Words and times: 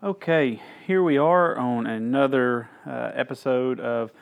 Okay, 0.00 0.62
here 0.86 1.02
we 1.02 1.18
are 1.18 1.58
on 1.58 1.88
another 1.88 2.70
uh, 2.86 3.10
episode 3.14 3.80
of 3.80 4.12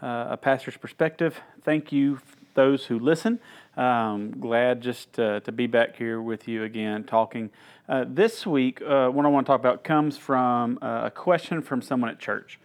uh, 0.00 0.28
A 0.30 0.36
Pastor's 0.36 0.76
Perspective. 0.76 1.40
Thank 1.64 1.90
you, 1.90 2.20
those 2.54 2.86
who 2.86 3.00
listen. 3.00 3.40
Um, 3.76 4.38
glad 4.38 4.80
just 4.80 5.18
uh, 5.18 5.40
to 5.40 5.50
be 5.50 5.66
back 5.66 5.96
here 5.96 6.22
with 6.22 6.46
you 6.46 6.62
again 6.62 7.02
talking. 7.02 7.50
Uh, 7.88 8.04
this 8.06 8.46
week, 8.46 8.80
uh, 8.82 9.08
what 9.08 9.26
I 9.26 9.28
want 9.28 9.44
to 9.44 9.50
talk 9.50 9.58
about 9.58 9.82
comes 9.82 10.16
from 10.16 10.78
a 10.80 11.10
question 11.12 11.62
from 11.62 11.82
someone 11.82 12.10
at 12.10 12.20
church. 12.20 12.60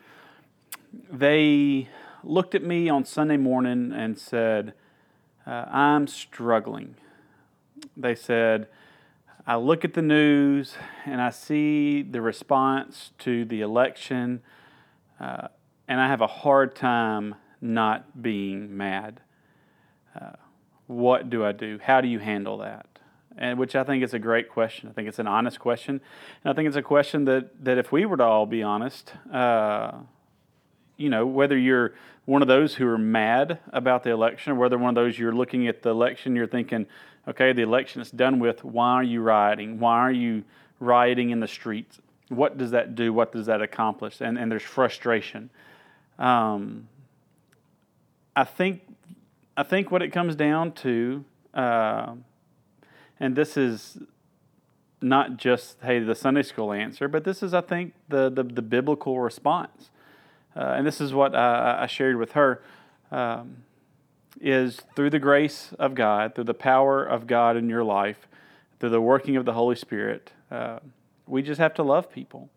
They 1.11 1.89
looked 2.23 2.53
at 2.53 2.61
me 2.61 2.87
on 2.87 3.03
Sunday 3.03 3.37
morning 3.37 3.91
and 3.91 4.15
said, 4.15 4.75
I'm 5.47 6.05
struggling. 6.05 6.97
They 7.97 8.13
said, 8.13 8.67
I 9.49 9.55
look 9.55 9.83
at 9.83 9.95
the 9.95 10.03
news 10.03 10.75
and 11.07 11.19
I 11.19 11.31
see 11.31 12.03
the 12.03 12.21
response 12.21 13.09
to 13.17 13.45
the 13.45 13.61
election, 13.61 14.43
uh, 15.19 15.47
and 15.87 15.99
I 15.99 16.07
have 16.07 16.21
a 16.21 16.27
hard 16.27 16.75
time 16.75 17.33
not 17.59 18.21
being 18.21 18.77
mad. 18.77 19.21
Uh, 20.15 20.33
what 20.85 21.31
do 21.31 21.43
I 21.43 21.51
do? 21.51 21.79
How 21.81 21.99
do 21.99 22.07
you 22.07 22.19
handle 22.19 22.59
that? 22.59 22.85
And 23.39 23.57
which 23.57 23.75
I 23.75 23.83
think 23.83 24.03
is 24.03 24.13
a 24.13 24.19
great 24.19 24.49
question. 24.49 24.87
I 24.87 24.91
think 24.91 25.07
it's 25.07 25.17
an 25.17 25.25
honest 25.25 25.59
question, 25.59 25.99
and 26.43 26.51
I 26.51 26.55
think 26.55 26.67
it's 26.67 26.77
a 26.77 26.83
question 26.83 27.25
that 27.25 27.65
that 27.65 27.79
if 27.79 27.91
we 27.91 28.05
were 28.05 28.17
to 28.17 28.23
all 28.23 28.45
be 28.45 28.61
honest, 28.61 29.13
uh, 29.33 29.93
you 30.95 31.09
know, 31.09 31.25
whether 31.25 31.57
you're 31.57 31.95
one 32.25 32.43
of 32.43 32.47
those 32.47 32.75
who 32.75 32.87
are 32.87 32.99
mad 32.99 33.57
about 33.73 34.03
the 34.03 34.11
election, 34.11 34.51
or 34.51 34.55
whether 34.57 34.77
one 34.77 34.89
of 34.89 34.95
those 35.03 35.17
you're 35.17 35.33
looking 35.33 35.67
at 35.67 35.81
the 35.81 35.89
election, 35.89 36.35
you're 36.35 36.45
thinking, 36.45 36.85
okay, 37.29 37.53
the 37.53 37.61
election 37.61 38.01
is 38.01 38.11
done 38.11 38.39
with. 38.39 38.63
Why 38.63 38.93
are 38.93 39.03
you 39.03 39.21
rioting? 39.21 39.79
Why 39.79 39.99
are 39.99 40.11
you 40.11 40.43
rioting 40.79 41.29
in 41.29 41.39
the 41.39 41.47
streets? 41.47 41.99
What 42.29 42.57
does 42.57 42.71
that 42.71 42.95
do? 42.95 43.13
What 43.13 43.31
does 43.31 43.45
that 43.45 43.61
accomplish? 43.61 44.21
And, 44.21 44.37
and 44.37 44.51
there's 44.51 44.63
frustration. 44.63 45.49
Um, 46.17 46.87
I 48.35 48.43
think 48.43 48.81
I 49.57 49.63
think 49.63 49.91
what 49.91 50.01
it 50.01 50.09
comes 50.09 50.35
down 50.35 50.71
to, 50.73 51.25
uh, 51.53 52.13
and 53.19 53.35
this 53.35 53.57
is 53.57 53.97
not 55.01 55.37
just 55.37 55.77
hey 55.81 55.99
the 55.99 56.15
Sunday 56.15 56.43
school 56.43 56.71
answer, 56.71 57.07
but 57.07 57.23
this 57.23 57.41
is 57.41 57.53
I 57.53 57.61
think 57.61 57.93
the 58.07 58.29
the, 58.29 58.43
the 58.43 58.61
biblical 58.61 59.19
response, 59.19 59.89
uh, 60.55 60.75
and 60.77 60.85
this 60.85 61.01
is 61.01 61.13
what 61.13 61.35
I, 61.35 61.83
I 61.83 61.87
shared 61.87 62.17
with 62.17 62.33
her. 62.33 62.61
Um, 63.11 63.63
is 64.41 64.81
through 64.95 65.09
the 65.09 65.19
grace 65.19 65.73
of 65.79 65.95
God, 65.95 66.35
through 66.35 66.45
the 66.45 66.53
power 66.53 67.03
of 67.03 67.27
God 67.27 67.57
in 67.57 67.69
your 67.69 67.83
life, 67.83 68.27
through 68.79 68.89
the 68.89 69.01
working 69.01 69.35
of 69.35 69.45
the 69.45 69.53
Holy 69.53 69.75
Spirit, 69.75 70.31
uh, 70.51 70.79
we 71.27 71.41
just 71.41 71.59
have 71.59 71.73
to 71.75 71.83
love 71.83 72.11
people. 72.11 72.49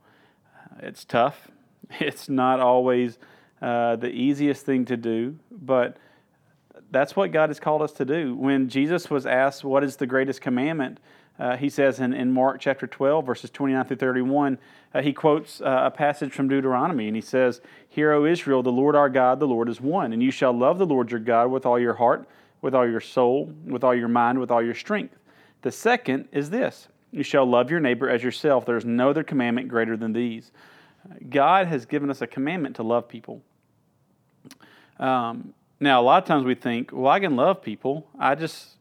Uh, 0.55 0.87
it's 0.87 1.05
tough. 1.05 1.49
It's 2.01 2.27
not 2.27 2.59
always 2.59 3.19
uh, 3.61 3.97
the 3.97 4.09
easiest 4.09 4.65
thing 4.65 4.87
to 4.87 4.97
do, 4.97 5.39
but 5.51 5.99
that's 6.91 7.15
what 7.15 7.33
God 7.33 7.51
has 7.51 7.61
called 7.61 7.83
us 7.83 7.93
to 7.93 8.07
do. 8.07 8.35
When 8.35 8.71
Jesus 8.71 9.11
was 9.11 9.27
asked, 9.27 9.63
What 9.63 9.85
is 9.85 9.97
the 9.97 10.07
greatest 10.07 10.41
commandment? 10.41 11.01
Uh, 11.39 11.57
he 11.57 11.69
says 11.69 11.99
in, 11.99 12.13
in 12.13 12.31
Mark 12.31 12.61
chapter 12.61 12.87
12, 12.87 13.25
verses 13.25 13.51
29 13.51 13.85
through 13.87 13.97
31, 13.97 14.59
uh, 14.95 15.03
he 15.03 15.13
quotes 15.13 15.61
uh, 15.61 15.83
a 15.85 15.91
passage 15.91 16.33
from 16.33 16.49
Deuteronomy, 16.49 17.07
and 17.07 17.17
he 17.17 17.23
says, 17.23 17.61
Hear, 17.89 18.13
O 18.13 18.27
Israel, 18.27 18.63
the 18.63 18.71
Lord 18.71 18.95
our 18.95 19.09
God, 19.09 19.41
the 19.41 19.47
Lord 19.47 19.69
is 19.69 19.81
one, 19.81 20.13
and 20.13 20.23
you 20.23 20.31
shall 20.31 20.53
love 20.53 20.79
the 20.79 20.87
Lord 20.87 21.11
your 21.11 21.21
God 21.21 21.51
with 21.51 21.65
all 21.65 21.79
your 21.79 21.95
heart, 21.95 22.29
with 22.61 22.75
all 22.75 22.89
your 22.89 23.01
soul, 23.01 23.53
with 23.65 23.83
all 23.83 23.95
your 23.95 24.09
mind, 24.09 24.39
with 24.39 24.51
all 24.51 24.63
your 24.63 24.75
strength. 24.75 25.17
The 25.63 25.73
second 25.73 26.29
is 26.33 26.51
this 26.51 26.89
You 27.11 27.23
shall 27.23 27.47
love 27.47 27.71
your 27.71 27.81
neighbor 27.81 28.11
as 28.11 28.23
yourself. 28.23 28.67
There 28.67 28.77
is 28.77 28.85
no 28.85 29.11
other 29.11 29.25
commandment 29.25 29.69
greater 29.69 29.97
than 29.97 30.13
these. 30.13 30.53
God 31.31 31.67
has 31.67 31.87
given 31.87 32.11
us 32.11 32.21
a 32.21 32.27
commandment 32.27 32.77
to 32.77 32.83
love 32.83 33.09
people. 33.09 33.43
Um, 35.01 35.55
now, 35.81 36.01
a 36.01 36.05
lot 36.05 36.23
of 36.23 36.29
times 36.29 36.45
we 36.45 36.55
think, 36.55 36.91
well, 36.93 37.11
I 37.11 37.19
can 37.19 37.35
love 37.35 37.63
people. 37.63 38.07
I 38.17 38.37
just 38.37 38.77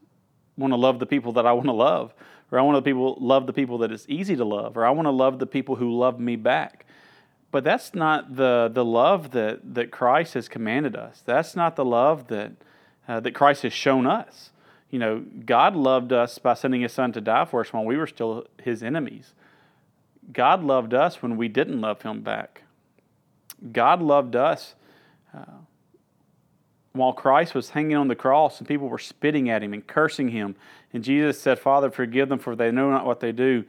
want 0.56 0.72
to 0.72 0.76
love 0.76 1.00
the 1.00 1.06
people 1.06 1.32
that 1.32 1.46
I 1.46 1.52
want 1.52 1.66
to 1.66 1.72
love 1.72 2.14
or 2.52 2.58
I 2.58 2.62
want 2.62 2.76
to 2.76 2.82
people 2.82 3.16
love 3.18 3.46
the 3.46 3.52
people 3.52 3.78
that 3.78 3.90
it's 3.90 4.06
easy 4.08 4.36
to 4.36 4.44
love, 4.44 4.76
or 4.76 4.84
I 4.84 4.90
want 4.90 5.06
to 5.06 5.10
love 5.10 5.38
the 5.38 5.46
people 5.46 5.76
who 5.76 5.90
love 5.92 6.20
me 6.20 6.36
back. 6.36 6.84
But 7.50 7.64
that's 7.64 7.94
not 7.94 8.36
the 8.36 8.70
the 8.72 8.84
love 8.84 9.32
that 9.32 9.74
that 9.74 9.90
Christ 9.90 10.34
has 10.34 10.48
commanded 10.48 10.94
us. 10.94 11.22
That's 11.24 11.56
not 11.56 11.74
the 11.76 11.84
love 11.84 12.28
that 12.28 12.52
uh, 13.08 13.20
that 13.20 13.34
Christ 13.34 13.62
has 13.62 13.72
shown 13.72 14.06
us. 14.06 14.50
You 14.90 14.98
know, 14.98 15.24
God 15.46 15.74
loved 15.74 16.12
us 16.12 16.38
by 16.38 16.52
sending 16.52 16.82
His 16.82 16.92
Son 16.92 17.12
to 17.12 17.20
die 17.20 17.46
for 17.46 17.60
us 17.60 17.72
when 17.72 17.86
we 17.86 17.96
were 17.96 18.06
still 18.06 18.46
His 18.62 18.82
enemies. 18.82 19.32
God 20.32 20.62
loved 20.62 20.94
us 20.94 21.22
when 21.22 21.36
we 21.36 21.48
didn't 21.48 21.80
love 21.80 22.02
Him 22.02 22.20
back. 22.20 22.62
God 23.72 24.02
loved 24.02 24.36
us. 24.36 24.74
Uh, 25.34 25.44
while 26.92 27.12
Christ 27.12 27.54
was 27.54 27.70
hanging 27.70 27.96
on 27.96 28.08
the 28.08 28.14
cross 28.14 28.58
and 28.58 28.68
people 28.68 28.88
were 28.88 28.98
spitting 28.98 29.48
at 29.48 29.62
him 29.62 29.72
and 29.72 29.86
cursing 29.86 30.28
him, 30.28 30.56
and 30.92 31.02
Jesus 31.02 31.40
said, 31.40 31.58
Father, 31.58 31.90
forgive 31.90 32.28
them, 32.28 32.38
for 32.38 32.54
they 32.54 32.70
know 32.70 32.90
not 32.90 33.06
what 33.06 33.20
they 33.20 33.32
do. 33.32 33.64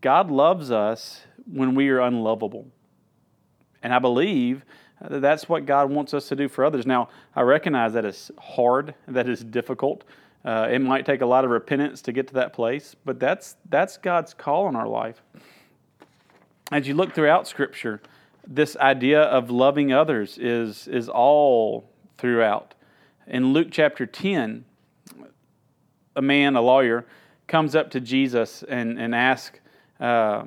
God 0.00 0.30
loves 0.30 0.70
us 0.70 1.22
when 1.46 1.74
we 1.74 1.90
are 1.90 2.00
unlovable. 2.00 2.66
And 3.82 3.92
I 3.92 3.98
believe 3.98 4.64
that 5.00 5.20
that's 5.20 5.48
what 5.48 5.66
God 5.66 5.90
wants 5.90 6.14
us 6.14 6.28
to 6.28 6.36
do 6.36 6.48
for 6.48 6.64
others. 6.64 6.86
Now, 6.86 7.10
I 7.36 7.42
recognize 7.42 7.92
that 7.92 8.04
it's 8.04 8.30
hard, 8.38 8.94
that 9.06 9.28
is 9.28 9.44
difficult. 9.44 10.04
Uh, 10.44 10.68
it 10.70 10.78
might 10.80 11.04
take 11.04 11.20
a 11.20 11.26
lot 11.26 11.44
of 11.44 11.50
repentance 11.50 12.00
to 12.02 12.12
get 12.12 12.26
to 12.28 12.34
that 12.34 12.52
place, 12.52 12.96
but 13.04 13.20
that's, 13.20 13.56
that's 13.68 13.96
God's 13.98 14.34
call 14.34 14.68
in 14.68 14.76
our 14.76 14.88
life. 14.88 15.22
As 16.72 16.88
you 16.88 16.94
look 16.94 17.14
throughout 17.14 17.46
Scripture, 17.46 18.00
this 18.46 18.76
idea 18.76 19.22
of 19.22 19.50
loving 19.50 19.92
others 19.92 20.38
is, 20.38 20.88
is 20.88 21.08
all 21.08 21.90
throughout. 22.18 22.74
In 23.26 23.52
Luke 23.52 23.68
chapter 23.70 24.06
10, 24.06 24.64
a 26.16 26.22
man, 26.22 26.56
a 26.56 26.60
lawyer, 26.60 27.06
comes 27.46 27.74
up 27.74 27.90
to 27.92 28.00
Jesus 28.00 28.62
and, 28.62 28.98
and 28.98 29.14
asks, 29.14 29.58
uh, 30.00 30.44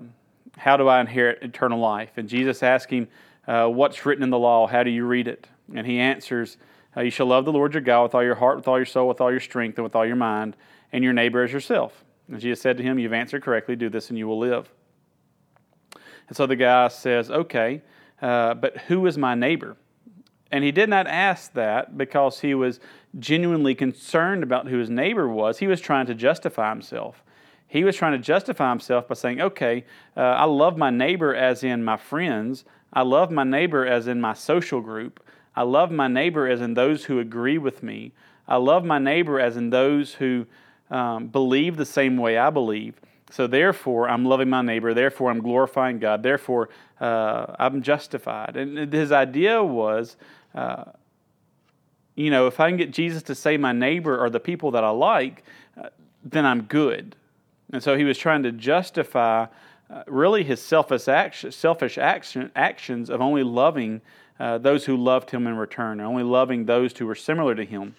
How 0.57 0.77
do 0.77 0.87
I 0.87 1.01
inherit 1.01 1.41
eternal 1.41 1.79
life? 1.79 2.11
And 2.17 2.29
Jesus 2.29 2.61
asks 2.61 2.91
him, 2.91 3.07
uh, 3.47 3.67
What's 3.67 4.05
written 4.05 4.23
in 4.23 4.29
the 4.29 4.39
law? 4.39 4.67
How 4.67 4.83
do 4.83 4.89
you 4.89 5.05
read 5.05 5.27
it? 5.27 5.47
And 5.73 5.87
he 5.87 5.99
answers, 5.99 6.57
uh, 6.95 7.01
You 7.01 7.11
shall 7.11 7.27
love 7.27 7.45
the 7.45 7.51
Lord 7.51 7.73
your 7.73 7.81
God 7.81 8.03
with 8.03 8.15
all 8.15 8.23
your 8.23 8.35
heart, 8.35 8.57
with 8.57 8.67
all 8.67 8.77
your 8.77 8.85
soul, 8.85 9.07
with 9.07 9.21
all 9.21 9.31
your 9.31 9.39
strength, 9.39 9.77
and 9.77 9.83
with 9.83 9.95
all 9.95 10.05
your 10.05 10.15
mind, 10.15 10.55
and 10.91 11.03
your 11.03 11.13
neighbor 11.13 11.43
as 11.43 11.51
yourself. 11.51 12.03
And 12.27 12.39
Jesus 12.39 12.61
said 12.61 12.77
to 12.77 12.83
him, 12.83 12.99
You've 12.99 13.13
answered 13.13 13.43
correctly. 13.43 13.75
Do 13.75 13.89
this 13.89 14.09
and 14.09 14.17
you 14.17 14.27
will 14.27 14.39
live. 14.39 14.69
And 16.27 16.37
so 16.37 16.45
the 16.45 16.55
guy 16.55 16.87
says, 16.89 17.29
Okay, 17.29 17.81
uh, 18.21 18.53
but 18.55 18.77
who 18.77 19.05
is 19.05 19.17
my 19.17 19.35
neighbor? 19.35 19.75
And 20.51 20.63
he 20.63 20.71
did 20.71 20.89
not 20.89 21.07
ask 21.07 21.53
that 21.53 21.97
because 21.97 22.41
he 22.41 22.53
was 22.53 22.79
genuinely 23.17 23.75
concerned 23.75 24.43
about 24.43 24.67
who 24.67 24.77
his 24.77 24.89
neighbor 24.89 25.27
was. 25.27 25.59
He 25.59 25.67
was 25.67 25.81
trying 25.81 26.05
to 26.07 26.15
justify 26.15 26.69
himself. 26.69 27.23
He 27.67 27.83
was 27.85 27.95
trying 27.95 28.13
to 28.13 28.19
justify 28.19 28.69
himself 28.69 29.07
by 29.07 29.15
saying, 29.15 29.39
okay, 29.41 29.85
uh, 30.17 30.19
I 30.19 30.43
love 30.43 30.77
my 30.77 30.89
neighbor 30.89 31.33
as 31.33 31.63
in 31.63 31.83
my 31.83 31.95
friends. 31.95 32.65
I 32.91 33.03
love 33.03 33.31
my 33.31 33.45
neighbor 33.45 33.85
as 33.85 34.07
in 34.07 34.19
my 34.19 34.33
social 34.33 34.81
group. 34.81 35.23
I 35.55 35.63
love 35.63 35.89
my 35.89 36.09
neighbor 36.09 36.47
as 36.47 36.59
in 36.59 36.73
those 36.73 37.05
who 37.05 37.19
agree 37.19 37.57
with 37.57 37.81
me. 37.81 38.11
I 38.47 38.57
love 38.57 38.83
my 38.83 38.99
neighbor 38.99 39.39
as 39.39 39.55
in 39.55 39.69
those 39.69 40.15
who 40.15 40.47
um, 40.89 41.27
believe 41.27 41.77
the 41.77 41.85
same 41.85 42.17
way 42.17 42.37
I 42.37 42.49
believe. 42.49 42.99
So 43.31 43.47
therefore, 43.47 44.09
I'm 44.09 44.25
loving 44.25 44.49
my 44.49 44.61
neighbor. 44.61 44.93
Therefore, 44.93 45.31
I'm 45.31 45.41
glorifying 45.41 45.99
God. 45.99 46.21
Therefore, 46.21 46.67
uh, 46.99 47.55
I'm 47.57 47.81
justified. 47.81 48.57
And 48.57 48.91
his 48.91 49.13
idea 49.13 49.63
was 49.63 50.17
uh, 50.55 50.85
you 52.15 52.29
know, 52.29 52.47
if 52.47 52.59
I 52.59 52.69
can 52.69 52.77
get 52.77 52.91
Jesus 52.91 53.23
to 53.23 53.35
say 53.35 53.57
my 53.57 53.71
neighbor 53.71 54.17
or 54.17 54.29
the 54.29 54.39
people 54.39 54.71
that 54.71 54.83
I 54.83 54.89
like, 54.89 55.43
uh, 55.81 55.89
then 56.23 56.45
I'm 56.45 56.63
good. 56.63 57.15
And 57.71 57.81
so 57.81 57.97
he 57.97 58.03
was 58.03 58.17
trying 58.17 58.43
to 58.43 58.51
justify 58.51 59.47
uh, 59.89 60.03
really 60.07 60.43
his 60.43 60.61
selfish, 60.61 61.07
action, 61.07 61.51
selfish 61.51 61.97
action, 61.97 62.51
actions 62.55 63.09
of 63.09 63.21
only 63.21 63.43
loving 63.43 64.01
uh, 64.39 64.57
those 64.57 64.85
who 64.85 64.97
loved 64.97 65.31
him 65.31 65.47
in 65.47 65.55
return, 65.55 66.01
or 66.01 66.05
only 66.05 66.23
loving 66.23 66.65
those 66.65 66.97
who 66.97 67.05
were 67.05 67.15
similar 67.15 67.55
to 67.55 67.63
him. 67.63 67.95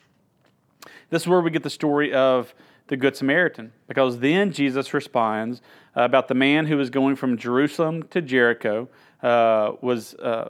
This 1.10 1.22
is 1.22 1.28
where 1.28 1.40
we 1.40 1.50
get 1.50 1.62
the 1.62 1.70
story 1.70 2.12
of 2.12 2.54
the 2.88 2.96
Good 2.96 3.16
Samaritan, 3.16 3.72
because 3.86 4.18
then 4.18 4.52
Jesus 4.52 4.92
responds 4.92 5.62
about 5.94 6.28
the 6.28 6.34
man 6.34 6.66
who 6.66 6.76
was 6.76 6.90
going 6.90 7.16
from 7.16 7.36
Jerusalem 7.36 8.02
to 8.10 8.20
Jericho, 8.20 8.88
uh, 9.22 9.72
was 9.80 10.14
uh, 10.14 10.48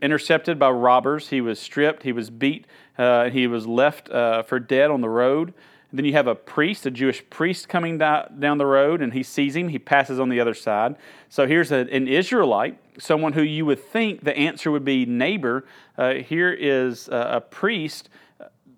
intercepted 0.00 0.58
by 0.58 0.70
robbers. 0.70 1.28
He 1.28 1.40
was 1.40 1.58
stripped, 1.58 2.02
he 2.02 2.12
was 2.12 2.30
beat, 2.30 2.66
uh, 2.98 3.30
he 3.30 3.46
was 3.46 3.66
left 3.66 4.10
uh, 4.10 4.42
for 4.42 4.58
dead 4.58 4.90
on 4.90 5.00
the 5.00 5.08
road. 5.08 5.54
And 5.90 5.98
then 5.98 6.04
you 6.04 6.12
have 6.14 6.26
a 6.26 6.34
priest, 6.34 6.84
a 6.84 6.90
Jewish 6.90 7.22
priest, 7.30 7.68
coming 7.68 7.96
down 7.96 8.58
the 8.58 8.66
road, 8.66 9.00
and 9.00 9.12
he 9.12 9.22
sees 9.22 9.54
him. 9.54 9.68
He 9.68 9.78
passes 9.78 10.18
on 10.18 10.28
the 10.28 10.40
other 10.40 10.54
side. 10.54 10.96
So 11.28 11.46
here's 11.46 11.70
a, 11.70 11.86
an 11.92 12.08
Israelite, 12.08 12.78
someone 12.98 13.34
who 13.34 13.42
you 13.42 13.64
would 13.66 13.78
think 13.78 14.24
the 14.24 14.36
answer 14.36 14.70
would 14.70 14.84
be 14.84 15.06
neighbor. 15.06 15.64
Uh, 15.96 16.14
here 16.14 16.52
is 16.52 17.08
a, 17.08 17.36
a 17.36 17.40
priest, 17.40 18.08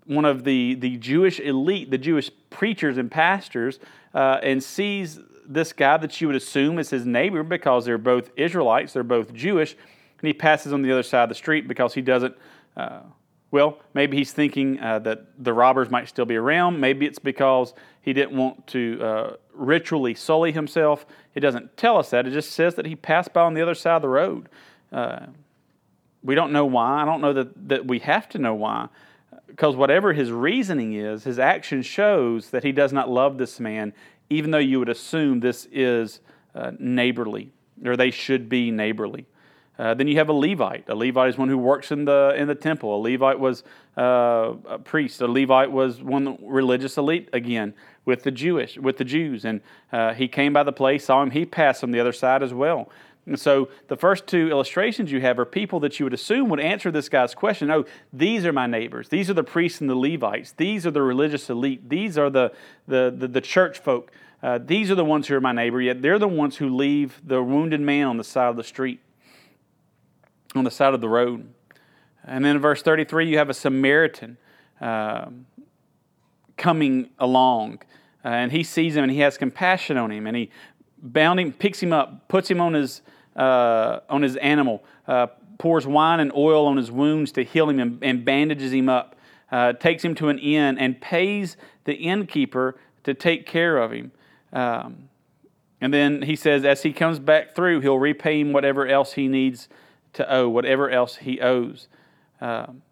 one 0.05 0.27
of 0.27 0.45
the, 0.45 0.75
the 0.75 0.97
Jewish 0.99 1.41
elite, 1.41 1.91
the 1.91 1.99
Jewish 1.99 2.31
preachers 2.51 2.99
and 2.99 3.11
pastors, 3.11 3.79
uh, 4.15 4.39
and 4.43 4.63
sees 4.63 5.19
this 5.47 5.73
guy 5.73 5.97
that 5.97 6.21
you 6.21 6.27
would 6.27 6.37
assume 6.37 6.79
is 6.79 6.91
his 6.91 7.07
neighbor 7.07 7.43
because 7.43 7.87
they're 7.87 7.97
both 7.97 8.31
Israelites, 8.37 8.93
they're 8.93 9.03
both 9.03 9.33
Jewish, 9.33 9.77
and 10.21 10.27
he 10.27 10.33
passes 10.33 10.73
on 10.73 10.83
the 10.83 10.93
other 10.93 11.03
side 11.03 11.25
of 11.25 11.29
the 11.29 11.35
street 11.35 11.69
because 11.69 11.95
he 11.95 12.03
doesn't. 12.03 12.37
Uh, 12.77 13.01
well, 13.51 13.79
maybe 13.95 14.17
he's 14.19 14.33
thinking 14.33 14.79
uh, 14.81 14.99
that 15.01 15.27
the 15.43 15.55
robbers 15.55 15.91
might 15.91 16.09
still 16.09 16.27
be 16.27 16.37
around. 16.37 16.81
Maybe 16.81 17.07
it's 17.07 17.19
because 17.19 17.73
he 18.03 18.13
didn't 18.13 18.37
want 18.37 18.67
to 18.69 19.03
uh, 19.03 19.37
ritually 19.55 20.15
sully 20.15 20.53
himself. 20.53 21.07
It 21.35 21.41
doesn't 21.41 21.77
tell 21.77 21.97
us 21.97 22.11
that. 22.11 22.27
It 22.27 22.33
just 22.33 22.51
says 22.51 22.75
that 22.75 22.85
he 22.85 22.95
passed 22.95 23.33
by 23.33 23.43
on 23.43 23.55
the 23.55 23.63
other 23.63 23.75
side 23.75 23.97
of 23.97 24.03
the 24.03 24.09
road. 24.09 24.49
Uh, 24.93 25.27
we 26.23 26.35
don't 26.35 26.53
know 26.53 26.67
why. 26.67 27.01
I 27.01 27.05
don't 27.07 27.23
know 27.23 27.33
that, 27.33 27.69
that 27.69 27.87
we 27.87 28.01
have 28.01 28.29
to 28.31 28.39
know 28.39 28.55
why. 28.55 28.89
Because 29.47 29.77
whatever 29.77 30.13
his 30.13 30.31
reasoning 30.31 30.93
is, 30.93 31.25
his 31.25 31.39
action 31.39 31.81
shows 31.81 32.51
that 32.51 32.65
he 32.65 32.73
does 32.73 32.93
not 32.93 33.09
love 33.09 33.39
this 33.39 33.59
man, 33.59 33.95
even 34.29 34.51
though 34.51 34.59
you 34.59 34.79
would 34.79 34.91
assume 34.91 35.41
this 35.41 35.67
is 35.73 36.21
uh, 36.55 36.73
neighborly, 36.79 37.51
or 37.85 37.97
they 37.97 38.11
should 38.11 38.49
be 38.49 38.71
neighborly. 38.71 39.27
Uh, 39.79 39.95
then 39.95 40.09
you 40.09 40.17
have 40.17 40.29
a 40.29 40.33
Levite. 40.33 40.89
A 40.89 40.95
Levite 40.95 41.29
is 41.29 41.39
one 41.39 41.49
who 41.49 41.59
works 41.59 41.93
in 41.93 42.05
the 42.05 42.35
in 42.37 42.49
the 42.49 42.55
temple. 42.55 42.97
A 42.97 43.01
Levite 43.01 43.39
was 43.39 43.63
uh, 43.97 44.55
a 44.67 44.79
priest. 44.79 45.21
A 45.21 45.29
Levite 45.29 45.71
was 45.71 46.03
one 46.03 46.37
religious 46.43 46.97
elite 46.97 47.29
again 47.33 47.75
with 48.05 48.25
the 48.25 48.31
Jewish 48.31 48.77
with 48.77 48.97
the 48.97 49.05
Jews, 49.05 49.45
and 49.45 49.61
uh, 49.93 50.15
he 50.15 50.27
came 50.27 50.53
by 50.53 50.65
the 50.65 50.73
place, 50.73 51.05
saw 51.05 51.23
him. 51.23 51.31
He 51.31 51.47
passed 51.47 51.85
on 51.85 51.93
the 51.93 52.01
other 52.01 52.13
side 52.13 52.43
as 52.43 52.53
well. 52.53 52.91
And 53.29 53.39
so 53.39 53.69
the 53.89 53.97
first 53.97 54.27
two 54.27 54.49
illustrations 54.51 55.13
you 55.13 55.21
have 55.21 55.39
are 55.39 55.45
people 55.45 55.81
that 55.81 56.01
you 56.01 56.07
would 56.07 56.15
assume 56.15 56.49
would 56.49 56.61
answer 56.61 56.91
this 56.91 57.11
guy's 57.11 57.35
question. 57.35 57.71
Oh, 57.71 57.85
these 58.11 58.47
are 58.47 58.55
my 58.55 58.67
neighbors. 58.67 59.11
These 59.11 59.29
are 59.29 59.35
the 59.35 59.45
priests 59.45 59.83
and 59.83 59.91
the 59.91 59.95
Levites. 59.95 60.53
These 60.53 60.87
are 60.87 60.91
the 60.91 61.03
religious 61.03 61.51
elite. 61.51 61.91
These 61.91 62.17
are 62.17 62.31
the, 62.31 62.53
the, 62.87 63.15
the, 63.15 63.29
the 63.29 63.41
church 63.43 63.81
folk. 63.81 64.11
Uh, 64.43 64.59
these 64.59 64.91
are 64.91 64.95
the 64.95 65.05
ones 65.05 65.29
who 65.29 65.35
are 65.35 65.43
my 65.43 65.53
neighbor, 65.53 65.81
yet 65.81 66.01
they're 66.01 66.19
the 66.19 66.27
ones 66.27 66.57
who 66.57 66.75
leave 66.75 67.21
the 67.23 67.43
wounded 67.43 67.81
man 67.81 68.07
on 68.07 68.17
the 68.17 68.25
side 68.25 68.49
of 68.49 68.57
the 68.57 68.65
street, 68.65 69.01
on 70.59 70.65
the 70.65 70.71
side 70.71 70.95
of 70.95 71.01
the 71.01 71.09
road. 71.09 71.49
And 72.25 72.45
then 72.45 72.57
in 72.57 72.63
verse 72.63 72.83
33, 72.83 73.29
you 73.29 73.39
have 73.39 73.49
a 73.49 73.55
Samaritan 73.55 74.37
uh, 74.81 75.27
coming 76.57 77.11
along. 77.19 77.81
Uh, 78.25 78.29
and 78.29 78.53
he 78.53 78.63
sees 78.63 78.97
him 78.97 79.05
and 79.05 79.13
he 79.13 79.21
has 79.21 79.39
compassion 79.39 79.97
on 79.97 80.11
him. 80.11 80.27
And 80.27 80.37
he 80.37 80.51
bound 81.01 81.41
him, 81.41 81.53
picks 81.53 81.83
him 81.83 81.93
up, 81.93 82.29
puts 82.29 82.51
him 82.51 82.61
on 82.61 82.75
his 82.75 83.03
uh, 83.39 84.01
on 84.09 84.23
his 84.23 84.37
animal, 84.37 84.83
uh, 85.07 85.29
pours 85.59 85.87
wine 85.87 86.21
and 86.21 86.33
oil 86.35 86.67
on 86.67 86.77
his 86.77 86.91
wounds 86.91 87.33
to 87.33 87.45
heal 87.45 87.71
him, 87.71 87.79
and, 87.79 88.03
and 88.03 88.25
bandages 88.25 88.73
him 88.73 88.89
up, 88.89 89.15
uh, 89.53 89.73
takes 89.75 90.05
him 90.05 90.15
to 90.17 90.29
an 90.29 90.39
inn, 90.39 90.77
and 90.77 91.01
pays 91.01 91.57
the 91.85 91.95
innkeeper 91.95 92.77
to 93.05 93.15
take 93.15 93.47
care 93.47 93.79
of 93.79 93.93
him. 93.93 94.11
Um, 94.53 95.09
and 95.81 95.95
then 95.95 96.23
he 96.23 96.35
says, 96.35 96.65
as 96.65 96.83
he 96.83 96.93
comes 96.93 97.21
back 97.21 97.55
through, 97.55 97.81
he'll 97.81 97.99
repay 97.99 98.41
him 98.41 98.53
whatever 98.53 98.87
else 98.89 99.13
he 99.13 99.29
needs 99.29 99.69
to 100.19 100.33
owe, 100.33 100.49
whatever 100.49 100.91
else 100.91 101.17
he 101.17 101.41
owes. 101.41 101.89
Um, 102.41 102.83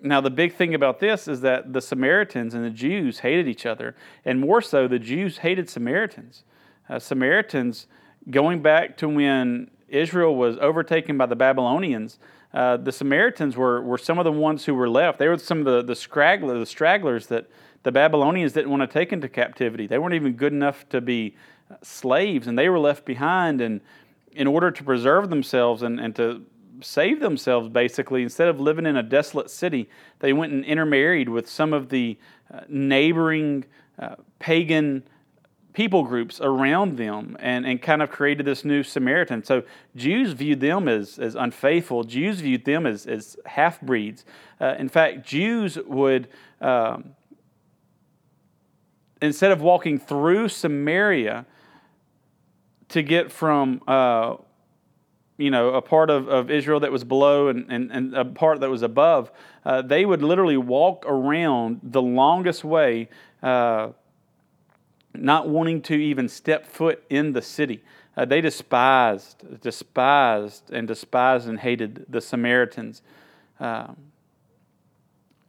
now, 0.00 0.20
the 0.20 0.30
big 0.30 0.54
thing 0.54 0.74
about 0.74 1.00
this 1.00 1.26
is 1.26 1.40
that 1.40 1.72
the 1.72 1.80
Samaritans 1.80 2.54
and 2.54 2.64
the 2.64 2.70
Jews 2.70 3.20
hated 3.20 3.48
each 3.48 3.66
other, 3.66 3.96
and 4.24 4.40
more 4.40 4.62
so, 4.62 4.86
the 4.86 4.98
Jews 4.98 5.38
hated 5.38 5.68
Samaritans. 5.68 6.44
Uh, 6.88 6.98
Samaritans 6.98 7.86
going 8.30 8.62
back 8.62 8.96
to 8.98 9.08
when 9.08 9.70
Israel 9.88 10.36
was 10.36 10.56
overtaken 10.58 11.18
by 11.18 11.26
the 11.26 11.36
Babylonians, 11.36 12.18
uh, 12.54 12.76
the 12.76 12.92
Samaritans 12.92 13.56
were, 13.56 13.82
were 13.82 13.98
some 13.98 14.18
of 14.18 14.24
the 14.24 14.32
ones 14.32 14.64
who 14.64 14.74
were 14.74 14.88
left. 14.88 15.18
They 15.18 15.28
were 15.28 15.38
some 15.38 15.58
of 15.58 15.64
the, 15.64 15.82
the, 15.82 15.94
scragglers, 15.94 16.60
the 16.60 16.66
stragglers 16.66 17.26
that 17.26 17.48
the 17.82 17.92
Babylonians 17.92 18.52
didn't 18.52 18.70
want 18.70 18.82
to 18.82 18.86
take 18.86 19.12
into 19.12 19.28
captivity. 19.28 19.86
They 19.86 19.98
weren't 19.98 20.14
even 20.14 20.34
good 20.34 20.52
enough 20.52 20.88
to 20.90 21.00
be 21.00 21.36
slaves, 21.82 22.46
and 22.46 22.58
they 22.58 22.68
were 22.68 22.78
left 22.78 23.04
behind. 23.04 23.60
And 23.60 23.80
in 24.38 24.46
order 24.46 24.70
to 24.70 24.84
preserve 24.84 25.30
themselves 25.30 25.82
and, 25.82 25.98
and 25.98 26.14
to 26.14 26.46
save 26.80 27.18
themselves, 27.18 27.68
basically, 27.68 28.22
instead 28.22 28.46
of 28.46 28.60
living 28.60 28.86
in 28.86 28.96
a 28.96 29.02
desolate 29.02 29.50
city, 29.50 29.90
they 30.20 30.32
went 30.32 30.52
and 30.52 30.64
intermarried 30.64 31.28
with 31.28 31.50
some 31.50 31.72
of 31.72 31.88
the 31.88 32.16
uh, 32.54 32.60
neighboring 32.68 33.64
uh, 33.98 34.14
pagan 34.38 35.02
people 35.72 36.04
groups 36.04 36.40
around 36.40 36.96
them 36.96 37.36
and, 37.40 37.66
and 37.66 37.82
kind 37.82 38.00
of 38.00 38.10
created 38.10 38.46
this 38.46 38.64
new 38.64 38.84
Samaritan. 38.84 39.42
So 39.42 39.64
Jews 39.96 40.32
viewed 40.34 40.60
them 40.60 40.86
as, 40.86 41.18
as 41.18 41.34
unfaithful, 41.34 42.04
Jews 42.04 42.40
viewed 42.40 42.64
them 42.64 42.86
as, 42.86 43.06
as 43.06 43.36
half 43.44 43.80
breeds. 43.80 44.24
Uh, 44.60 44.76
in 44.78 44.88
fact, 44.88 45.26
Jews 45.26 45.76
would, 45.84 46.28
um, 46.60 47.16
instead 49.20 49.50
of 49.50 49.60
walking 49.60 49.98
through 49.98 50.48
Samaria 50.48 51.44
to 52.90 53.02
get 53.02 53.30
from, 53.30 53.82
uh, 53.86 54.36
you 55.36 55.50
know, 55.50 55.74
a 55.74 55.82
part 55.82 56.10
of, 56.10 56.28
of 56.28 56.50
Israel 56.50 56.80
that 56.80 56.90
was 56.90 57.04
below 57.04 57.48
and, 57.48 57.70
and, 57.70 57.90
and 57.92 58.16
a 58.16 58.24
part 58.24 58.60
that 58.60 58.70
was 58.70 58.82
above, 58.82 59.30
uh, 59.64 59.82
they 59.82 60.04
would 60.04 60.22
literally 60.22 60.56
walk 60.56 61.04
around 61.06 61.80
the 61.82 62.02
longest 62.02 62.64
way 62.64 63.08
uh, 63.42 63.90
not 65.14 65.48
wanting 65.48 65.82
to 65.82 65.94
even 65.94 66.28
step 66.28 66.66
foot 66.66 67.02
in 67.08 67.32
the 67.32 67.42
city. 67.42 67.82
Uh, 68.16 68.24
they 68.24 68.40
despised, 68.40 69.60
despised, 69.60 70.70
and 70.70 70.88
despised 70.88 71.48
and 71.48 71.60
hated 71.60 72.04
the 72.08 72.20
Samaritans. 72.20 73.02
Um, 73.60 73.96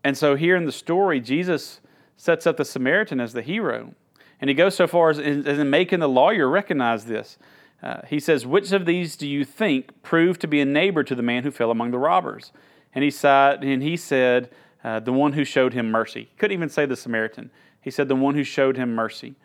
and 0.03 0.18
so 0.18 0.35
here 0.35 0.56
in 0.56 0.65
the 0.65 0.71
story, 0.71 1.19
Jesus 1.19 1.81
sets 2.15 2.45
up 2.45 2.57
the 2.57 2.65
Samaritan 2.65 3.19
as 3.19 3.33
the 3.33 3.42
hero. 3.42 3.94
And 4.41 4.50
he 4.50 4.53
goes 4.53 4.75
so 4.75 4.88
far 4.88 5.09
as, 5.09 5.19
as 5.19 5.59
in 5.59 5.69
making 5.69 6.00
the 6.00 6.09
lawyer 6.09 6.50
recognize 6.50 7.06
this. 7.06 7.38
Uh, 7.81 8.01
he 8.07 8.19
says, 8.19 8.45
Which 8.45 8.71
of 8.71 8.86
these 8.86 9.15
do 9.15 9.27
you 9.27 9.45
think 9.45 10.01
proved 10.01 10.41
to 10.41 10.47
be 10.47 10.62
a 10.62 10.65
neighbor 10.65 11.03
to 11.03 11.15
the 11.15 11.21
man 11.21 11.44
who 11.44 11.51
fell 11.51 11.71
among 11.71 11.91
the 11.91 11.97
robbers? 11.97 12.51
And 12.94 13.03
he, 13.03 13.12
sighed, 13.12 13.63
and 13.63 13.81
he 13.81 13.95
said, 13.95 14.50
uh, 14.83 15.00
The 15.00 15.13
one 15.13 15.33
who 15.33 15.44
showed 15.44 15.74
him 15.74 15.91
mercy. 15.91 16.30
Couldn't 16.38 16.56
even 16.56 16.69
say 16.69 16.86
the 16.86 16.95
Samaritan. 16.95 17.51
He 17.81 17.91
said, 17.91 18.07
The 18.07 18.15
one 18.15 18.36
who 18.36 18.44
showed 18.44 18.77
him 18.77 18.95
mercy. 18.95 19.36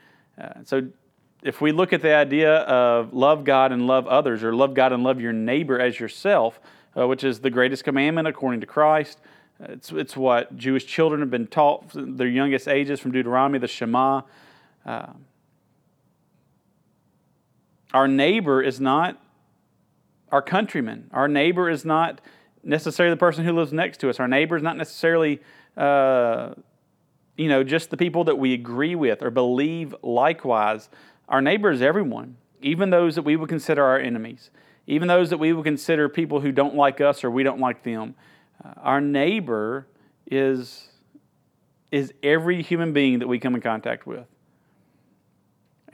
Uh, 0.41 0.65
so 0.65 0.83
if 1.43 1.61
we 1.61 1.73
look 1.73 1.93
at 1.93 2.03
the 2.03 2.15
idea 2.15 2.57
of 2.61 3.13
love 3.13 3.45
God 3.45 3.71
and 3.71 3.87
love 3.87 4.07
others, 4.07 4.43
or 4.43 4.55
love 4.55 4.75
God 4.75 4.93
and 4.93 5.05
love 5.05 5.21
your 5.21 5.33
neighbor 5.33 5.79
as 5.79 6.01
yourself, 6.01 6.59
uh, 6.97 7.07
which 7.07 7.23
is 7.23 7.41
the 7.41 7.51
greatest 7.51 7.85
commandment 7.85 8.27
according 8.27 8.61
to 8.61 8.67
Christ, 8.67 9.21
uh, 9.63 9.73
it's, 9.73 9.93
it's 9.93 10.17
what 10.17 10.57
Jewish 10.57 10.87
children 10.87 11.21
have 11.21 11.31
been 11.31 11.47
taught 11.47 11.85
their 11.95 12.27
youngest 12.27 12.67
ages 12.67 12.99
from 12.99 13.13
Deuteronomy, 13.13 13.59
the 13.59 13.69
Shema. 13.69 14.23
Uh, 14.85 15.13
our 17.93 18.09
neighbor 18.09 18.63
is 18.63 18.81
not 18.81 19.21
our 20.31 20.43
countryman. 20.43 21.09
Our 21.13 21.29
neighbor 21.29 21.71
is 21.71 21.85
not 21.85 22.21
necessarily 22.63 23.15
the 23.15 23.19
person 23.19 23.45
who 23.45 23.53
lives 23.53 23.73
next 23.73 23.99
to 24.01 24.11
us. 24.11 24.19
Our 24.19 24.29
neighbor 24.29 24.57
is 24.57 24.63
not 24.63 24.77
necessarily 24.77 25.41
uh, 25.77 26.55
you 27.37 27.49
know, 27.49 27.65
just 27.65 27.91
the 27.91 27.97
people 27.97 28.25
that 28.25 28.39
we 28.39 28.55
agree 28.55 28.95
with 28.95 29.23
or 29.23 29.31
believe 29.31 29.95
likewise. 30.03 30.89
Our 31.29 31.43
neighbor 31.43 31.71
is 31.71 31.83
everyone, 31.83 32.37
even 32.61 32.91
those 32.91 33.17
that 33.17 33.23
we 33.23 33.37
would 33.37 33.49
consider 33.49 33.83
our 33.83 33.99
enemies, 33.99 34.51
even 34.87 35.09
those 35.09 35.31
that 35.31 35.39
we 35.39 35.53
would 35.53 35.65
consider 35.65 36.09
people 36.09 36.41
who 36.41 36.53
don't 36.53 36.75
like 36.75 37.01
us 37.01 37.25
or 37.25 37.31
we 37.31 37.43
don't 37.43 37.61
like 37.61 37.83
them. 37.83 38.15
Uh, 38.65 38.75
our 38.77 39.01
neighbor 39.01 39.87
is, 40.31 40.89
is 41.91 42.13
every 42.23 42.63
human 42.63 42.93
being 42.93 43.19
that 43.19 43.27
we 43.27 43.39
come 43.39 43.55
in 43.55 43.61
contact 43.61 44.07
with. 44.07 44.27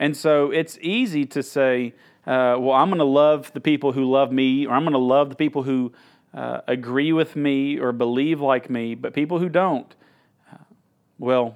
And 0.01 0.17
so 0.17 0.49
it's 0.49 0.79
easy 0.81 1.27
to 1.27 1.43
say, 1.43 1.93
uh, 2.25 2.57
well, 2.57 2.71
I'm 2.71 2.89
going 2.89 2.97
to 2.97 3.03
love 3.03 3.53
the 3.53 3.61
people 3.61 3.91
who 3.91 4.09
love 4.09 4.31
me, 4.31 4.65
or 4.65 4.73
I'm 4.73 4.81
going 4.81 4.93
to 4.93 4.97
love 4.97 5.29
the 5.29 5.35
people 5.35 5.61
who 5.61 5.93
uh, 6.33 6.61
agree 6.67 7.13
with 7.13 7.35
me 7.35 7.77
or 7.79 7.91
believe 7.91 8.41
like 8.41 8.67
me, 8.67 8.95
but 8.95 9.13
people 9.13 9.37
who 9.37 9.47
don't, 9.47 9.93
well, 11.19 11.55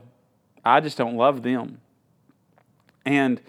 I 0.63 0.79
just 0.79 0.95
don't 0.95 1.15
love 1.17 1.41
them. 1.41 1.81
And 3.03 3.41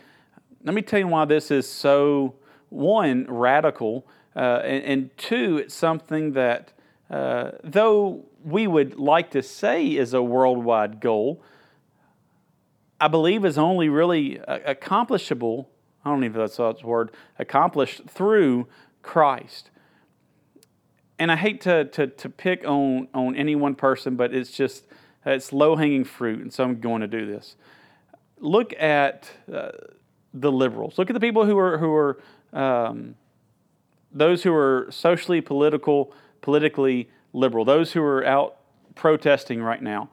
let 0.65 0.75
me 0.75 0.81
tell 0.81 0.99
you 0.99 1.09
why 1.09 1.27
this 1.27 1.51
is 1.51 1.71
so, 1.71 2.37
one, 2.71 3.27
radical, 3.29 4.07
uh, 4.35 4.63
and, 4.65 4.85
and, 4.85 5.17
two, 5.19 5.59
it's 5.59 5.75
something 5.75 6.33
that, 6.33 6.73
uh, 7.11 7.51
though 7.63 8.25
we 8.43 8.67
would 8.67 8.99
like 8.99 9.31
to 9.33 9.43
say 9.43 9.89
is 9.89 10.15
a 10.15 10.23
worldwide 10.23 11.01
goal, 11.01 11.43
I 13.01 13.09
believe 13.09 13.45
is 13.45 13.59
only 13.59 13.89
really 13.89 14.37
accomplishable. 14.47 15.69
I 16.05 16.11
don't 16.11 16.25
even 16.25 16.39
know 16.39 16.45
if 16.45 16.57
that's 16.57 16.81
the 16.81 16.87
word, 16.87 17.11
accomplished 17.39 18.03
through 18.09 18.69
Christ. 19.03 19.71
And 21.19 21.33
I 21.33 21.37
hate 21.37 21.61
to, 21.63 21.85
to, 21.85 22.07
to 22.07 22.29
pick 22.29 22.67
on, 22.67 23.09
on 23.15 23.37
any 23.37 23.55
one 23.55 23.75
person, 23.75 24.17
but 24.17 24.35
it's 24.35 24.51
just 24.51 24.85
it's 25.27 25.53
low 25.53 25.75
hanging 25.75 26.05
fruit, 26.05 26.41
and 26.41 26.53
so 26.53 26.63
I'm 26.63 26.81
going 26.81 27.01
to 27.01 27.09
do 27.09 27.27
this. 27.27 27.57
Look 28.39 28.73
at 28.81 29.29
uh, 29.53 29.73
the 30.33 30.53
liberals. 30.53 30.99
Look 30.99 31.11
at 31.11 31.15
the 31.15 31.21
people 31.21 31.45
who 31.45 31.59
are 31.59 31.79
who 31.79 31.93
are 31.93 32.19
um, 32.53 33.17
those 34.13 34.45
who 34.45 34.55
are 34.55 34.87
socially 34.91 35.41
political, 35.41 36.13
politically 36.43 37.11
liberal. 37.33 37.65
Those 37.65 37.93
who 37.93 38.03
are 38.03 38.25
out 38.25 38.57
protesting 38.95 39.63
right 39.63 39.83
now. 39.83 40.11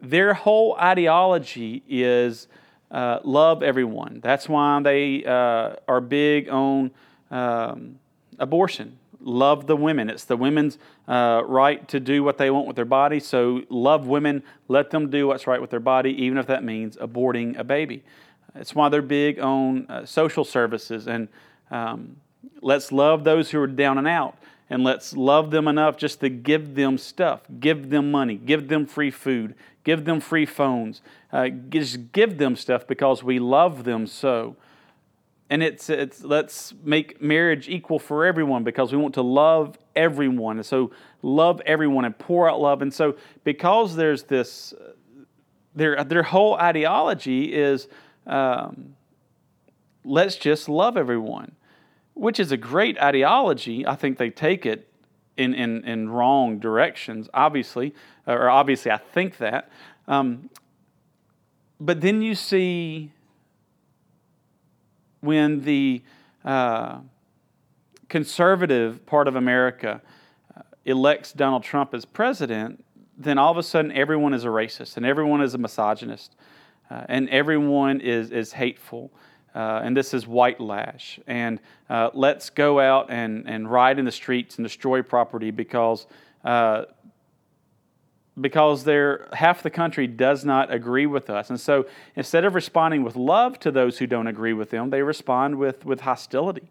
Their 0.00 0.34
whole 0.34 0.76
ideology 0.76 1.82
is 1.88 2.48
uh, 2.90 3.20
love 3.22 3.62
everyone. 3.62 4.20
That's 4.22 4.48
why 4.48 4.80
they 4.82 5.24
uh, 5.24 5.76
are 5.86 6.00
big 6.00 6.48
on 6.48 6.90
um, 7.30 7.98
abortion. 8.38 8.98
Love 9.22 9.66
the 9.66 9.76
women. 9.76 10.08
It's 10.08 10.24
the 10.24 10.36
women's 10.36 10.78
uh, 11.06 11.42
right 11.44 11.86
to 11.88 12.00
do 12.00 12.24
what 12.24 12.38
they 12.38 12.50
want 12.50 12.66
with 12.66 12.76
their 12.76 12.86
body. 12.86 13.20
So 13.20 13.62
love 13.68 14.06
women. 14.06 14.42
Let 14.68 14.90
them 14.90 15.10
do 15.10 15.26
what's 15.26 15.46
right 15.46 15.60
with 15.60 15.70
their 15.70 15.80
body, 15.80 16.10
even 16.24 16.38
if 16.38 16.46
that 16.46 16.64
means 16.64 16.96
aborting 16.96 17.58
a 17.58 17.64
baby. 17.64 18.02
It's 18.54 18.74
why 18.74 18.88
they're 18.88 19.02
big 19.02 19.38
on 19.38 19.86
uh, 19.88 20.06
social 20.06 20.44
services 20.44 21.06
and 21.06 21.28
um, 21.70 22.16
let's 22.62 22.90
love 22.90 23.24
those 23.24 23.50
who 23.50 23.60
are 23.60 23.66
down 23.66 23.98
and 23.98 24.08
out 24.08 24.36
and 24.68 24.84
let's 24.84 25.16
love 25.16 25.50
them 25.50 25.68
enough 25.68 25.96
just 25.96 26.20
to 26.20 26.28
give 26.28 26.74
them 26.74 26.96
stuff, 26.96 27.42
give 27.58 27.90
them 27.90 28.10
money, 28.10 28.36
give 28.36 28.68
them 28.68 28.86
free 28.86 29.10
food, 29.10 29.54
give 29.84 30.04
them 30.04 30.20
free 30.20 30.46
phones, 30.46 31.02
uh, 31.32 31.48
just 31.48 32.12
give 32.12 32.38
them 32.38 32.56
stuff 32.56 32.86
because 32.86 33.22
we 33.22 33.38
love 33.38 33.84
them 33.84 34.06
so. 34.06 34.56
And 35.48 35.62
it's, 35.62 35.90
it's 35.90 36.22
let's 36.22 36.72
make 36.84 37.20
marriage 37.20 37.68
equal 37.68 37.98
for 37.98 38.24
everyone 38.24 38.62
because 38.62 38.92
we 38.92 38.98
want 38.98 39.14
to 39.14 39.22
love 39.22 39.76
everyone. 39.96 40.58
And 40.58 40.66
so 40.66 40.92
love 41.22 41.60
everyone 41.66 42.04
and 42.04 42.16
pour 42.16 42.48
out 42.48 42.60
love. 42.60 42.82
And 42.82 42.94
so 42.94 43.16
because 43.42 43.96
there's 43.96 44.24
this, 44.24 44.72
their, 45.74 46.04
their 46.04 46.22
whole 46.22 46.54
ideology 46.54 47.52
is 47.52 47.88
um, 48.26 48.94
let's 50.04 50.36
just 50.36 50.68
love 50.68 50.96
everyone 50.96 51.56
which 52.20 52.38
is 52.38 52.52
a 52.52 52.56
great 52.56 52.98
ideology. 52.98 53.86
I 53.86 53.96
think 53.96 54.18
they 54.18 54.28
take 54.28 54.66
it 54.66 54.89
in, 55.40 55.54
in, 55.54 55.84
in 55.84 56.08
wrong 56.10 56.58
directions, 56.58 57.28
obviously, 57.32 57.94
or 58.26 58.50
obviously 58.50 58.90
I 58.90 58.98
think 58.98 59.38
that. 59.38 59.70
Um, 60.06 60.50
but 61.80 62.02
then 62.02 62.20
you 62.20 62.34
see 62.34 63.10
when 65.20 65.62
the 65.62 66.02
uh, 66.44 66.98
conservative 68.08 69.06
part 69.06 69.28
of 69.28 69.36
America 69.36 70.02
uh, 70.54 70.62
elects 70.84 71.32
Donald 71.32 71.62
Trump 71.62 71.94
as 71.94 72.04
president, 72.04 72.84
then 73.16 73.38
all 73.38 73.50
of 73.50 73.56
a 73.56 73.62
sudden 73.62 73.92
everyone 73.92 74.34
is 74.34 74.44
a 74.44 74.48
racist 74.48 74.96
and 74.96 75.06
everyone 75.06 75.40
is 75.40 75.54
a 75.54 75.58
misogynist 75.58 76.36
uh, 76.90 77.04
and 77.08 77.28
everyone 77.30 78.00
is, 78.00 78.30
is 78.30 78.52
hateful 78.52 79.10
uh, 79.54 79.80
and 79.82 79.96
this 79.96 80.14
is 80.14 80.26
white 80.26 80.60
lash. 80.60 81.18
And 81.26 81.60
uh, 81.88 82.10
let's 82.14 82.50
go 82.50 82.78
out 82.80 83.10
and, 83.10 83.48
and 83.48 83.70
ride 83.70 83.98
in 83.98 84.04
the 84.04 84.12
streets 84.12 84.56
and 84.56 84.64
destroy 84.64 85.02
property 85.02 85.50
because, 85.50 86.06
uh, 86.44 86.84
because 88.40 88.84
half 89.32 89.62
the 89.62 89.70
country 89.70 90.06
does 90.06 90.44
not 90.44 90.72
agree 90.72 91.06
with 91.06 91.30
us. 91.30 91.50
And 91.50 91.58
so 91.58 91.86
instead 92.14 92.44
of 92.44 92.54
responding 92.54 93.02
with 93.02 93.16
love 93.16 93.58
to 93.60 93.70
those 93.70 93.98
who 93.98 94.06
don't 94.06 94.26
agree 94.26 94.52
with 94.52 94.70
them, 94.70 94.90
they 94.90 95.02
respond 95.02 95.56
with, 95.58 95.84
with 95.84 96.02
hostility. 96.02 96.70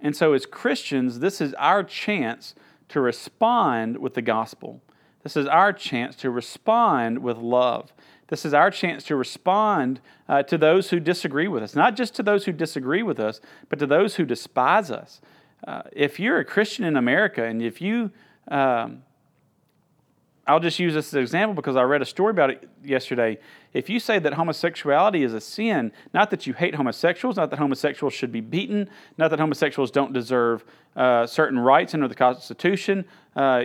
And 0.00 0.16
so, 0.16 0.32
as 0.32 0.46
Christians, 0.46 1.18
this 1.18 1.40
is 1.40 1.54
our 1.54 1.82
chance 1.82 2.54
to 2.88 3.00
respond 3.00 3.98
with 3.98 4.14
the 4.14 4.22
gospel. 4.22 4.80
This 5.22 5.36
is 5.36 5.46
our 5.46 5.72
chance 5.72 6.14
to 6.16 6.30
respond 6.30 7.18
with 7.18 7.36
love. 7.38 7.92
This 8.28 8.44
is 8.44 8.54
our 8.54 8.70
chance 8.70 9.04
to 9.04 9.16
respond 9.16 10.00
uh, 10.28 10.42
to 10.44 10.58
those 10.58 10.90
who 10.90 11.00
disagree 11.00 11.48
with 11.48 11.62
us, 11.62 11.74
not 11.74 11.96
just 11.96 12.14
to 12.16 12.22
those 12.22 12.44
who 12.44 12.52
disagree 12.52 13.02
with 13.02 13.18
us, 13.18 13.40
but 13.68 13.78
to 13.78 13.86
those 13.86 14.16
who 14.16 14.24
despise 14.24 14.90
us. 14.90 15.20
Uh, 15.66 15.82
if 15.92 16.20
you're 16.20 16.38
a 16.38 16.44
Christian 16.44 16.84
in 16.84 16.96
America 16.96 17.42
and 17.42 17.62
if 17.62 17.80
you, 17.80 18.10
um, 18.48 19.02
I'll 20.46 20.60
just 20.60 20.78
use 20.78 20.94
this 20.94 21.08
as 21.08 21.14
an 21.14 21.20
example 21.20 21.54
because 21.54 21.76
I 21.76 21.82
read 21.82 22.02
a 22.02 22.06
story 22.06 22.30
about 22.30 22.50
it 22.50 22.68
yesterday. 22.84 23.38
If 23.72 23.90
you 23.90 23.98
say 23.98 24.18
that 24.18 24.34
homosexuality 24.34 25.22
is 25.22 25.34
a 25.34 25.40
sin, 25.40 25.90
not 26.14 26.30
that 26.30 26.46
you 26.46 26.52
hate 26.52 26.74
homosexuals, 26.74 27.36
not 27.36 27.50
that 27.50 27.58
homosexuals 27.58 28.12
should 28.12 28.32
be 28.32 28.40
beaten, 28.40 28.88
not 29.16 29.30
that 29.30 29.40
homosexuals 29.40 29.90
don't 29.90 30.12
deserve 30.12 30.64
uh, 30.96 31.26
certain 31.26 31.58
rights 31.58 31.94
under 31.94 32.08
the 32.08 32.14
Constitution, 32.14 33.04
uh, 33.36 33.64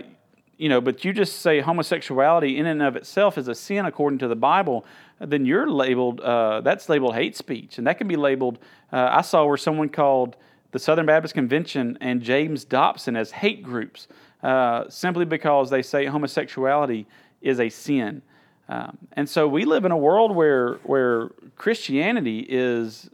you 0.57 0.69
know, 0.69 0.79
but 0.79 1.03
you 1.03 1.13
just 1.13 1.41
say 1.41 1.59
homosexuality 1.61 2.57
in 2.57 2.65
and 2.65 2.81
of 2.81 2.95
itself 2.95 3.37
is 3.37 3.47
a 3.47 3.55
sin 3.55 3.85
according 3.85 4.19
to 4.19 4.27
the 4.27 4.35
Bible, 4.35 4.85
then 5.19 5.45
you're 5.45 5.69
labeled, 5.69 6.21
uh, 6.21 6.61
that's 6.61 6.89
labeled 6.89 7.15
hate 7.15 7.35
speech. 7.35 7.77
And 7.77 7.87
that 7.87 7.97
can 7.97 8.07
be 8.07 8.15
labeled, 8.15 8.59
uh, 8.91 9.09
I 9.11 9.21
saw 9.21 9.45
where 9.45 9.57
someone 9.57 9.89
called 9.89 10.35
the 10.71 10.79
Southern 10.79 11.05
Baptist 11.05 11.33
Convention 11.33 11.97
and 12.01 12.21
James 12.21 12.65
Dobson 12.65 13.15
as 13.15 13.31
hate 13.31 13.63
groups 13.63 14.07
uh, 14.41 14.89
simply 14.89 15.25
because 15.25 15.69
they 15.69 15.81
say 15.81 16.05
homosexuality 16.05 17.07
is 17.41 17.59
a 17.59 17.69
sin. 17.69 18.21
Um, 18.69 18.97
and 19.13 19.29
so 19.29 19.47
we 19.47 19.65
live 19.65 19.85
in 19.85 19.91
a 19.91 19.97
world 19.97 20.35
where, 20.35 20.75
where 20.83 21.29
Christianity 21.55 22.45
is 22.47 23.09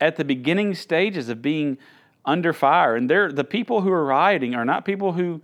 at 0.00 0.16
the 0.16 0.24
beginning 0.24 0.74
stages 0.74 1.28
of 1.28 1.40
being 1.40 1.78
under 2.24 2.52
fire. 2.52 2.96
And 2.96 3.08
they're, 3.08 3.30
the 3.30 3.44
people 3.44 3.80
who 3.80 3.90
are 3.90 4.04
rioting 4.04 4.54
are 4.54 4.64
not 4.64 4.84
people 4.84 5.12
who 5.12 5.42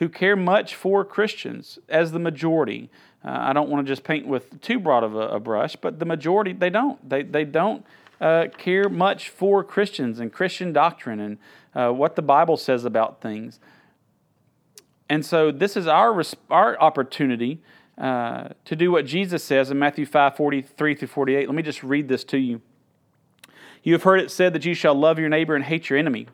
who 0.00 0.08
care 0.08 0.34
much 0.34 0.74
for 0.74 1.04
Christians 1.04 1.78
as 1.88 2.10
the 2.10 2.18
majority. 2.18 2.90
Uh, 3.22 3.36
I 3.38 3.52
don't 3.52 3.68
want 3.68 3.86
to 3.86 3.92
just 3.92 4.02
paint 4.02 4.26
with 4.26 4.60
too 4.62 4.80
broad 4.80 5.04
of 5.04 5.14
a, 5.14 5.28
a, 5.28 5.40
brush, 5.40 5.76
but 5.76 5.98
the 5.98 6.06
majority, 6.06 6.54
they 6.54 6.70
don't. 6.70 7.06
They, 7.06 7.22
they 7.22 7.44
don't 7.44 7.84
uh, 8.18 8.46
care 8.56 8.88
much 8.88 9.28
for 9.28 9.62
Christians 9.62 10.18
and 10.18 10.32
Christian 10.32 10.72
doctrine 10.72 11.20
and 11.20 11.38
uh, 11.74 11.92
what 11.92 12.16
the 12.16 12.22
Bible 12.22 12.56
says 12.56 12.86
about 12.86 13.20
things. 13.20 13.60
And 15.10 15.24
so 15.24 15.52
this 15.52 15.76
is 15.76 15.86
our, 15.86 16.22
our 16.50 16.80
opportunity 16.80 17.60
uh, 17.98 18.48
to 18.64 18.74
do 18.74 18.90
what 18.90 19.04
Jesus 19.04 19.44
says 19.44 19.70
in 19.70 19.78
Matthew 19.78 20.06
5 20.06 20.34
43 20.34 20.94
through 20.94 21.08
48. 21.08 21.46
Let 21.46 21.54
me 21.54 21.62
just 21.62 21.82
read 21.82 22.08
this 22.08 22.24
to 22.24 22.38
you. 22.38 22.62
You 23.82 23.92
have 23.92 24.04
heard 24.04 24.20
it 24.20 24.30
said 24.30 24.54
that 24.54 24.64
you 24.64 24.72
shall 24.72 24.94
love 24.94 25.18
your 25.18 25.28
neighbor 25.28 25.54
and 25.54 25.64
hate 25.64 25.90
your 25.90 25.98
enemy. 25.98 26.26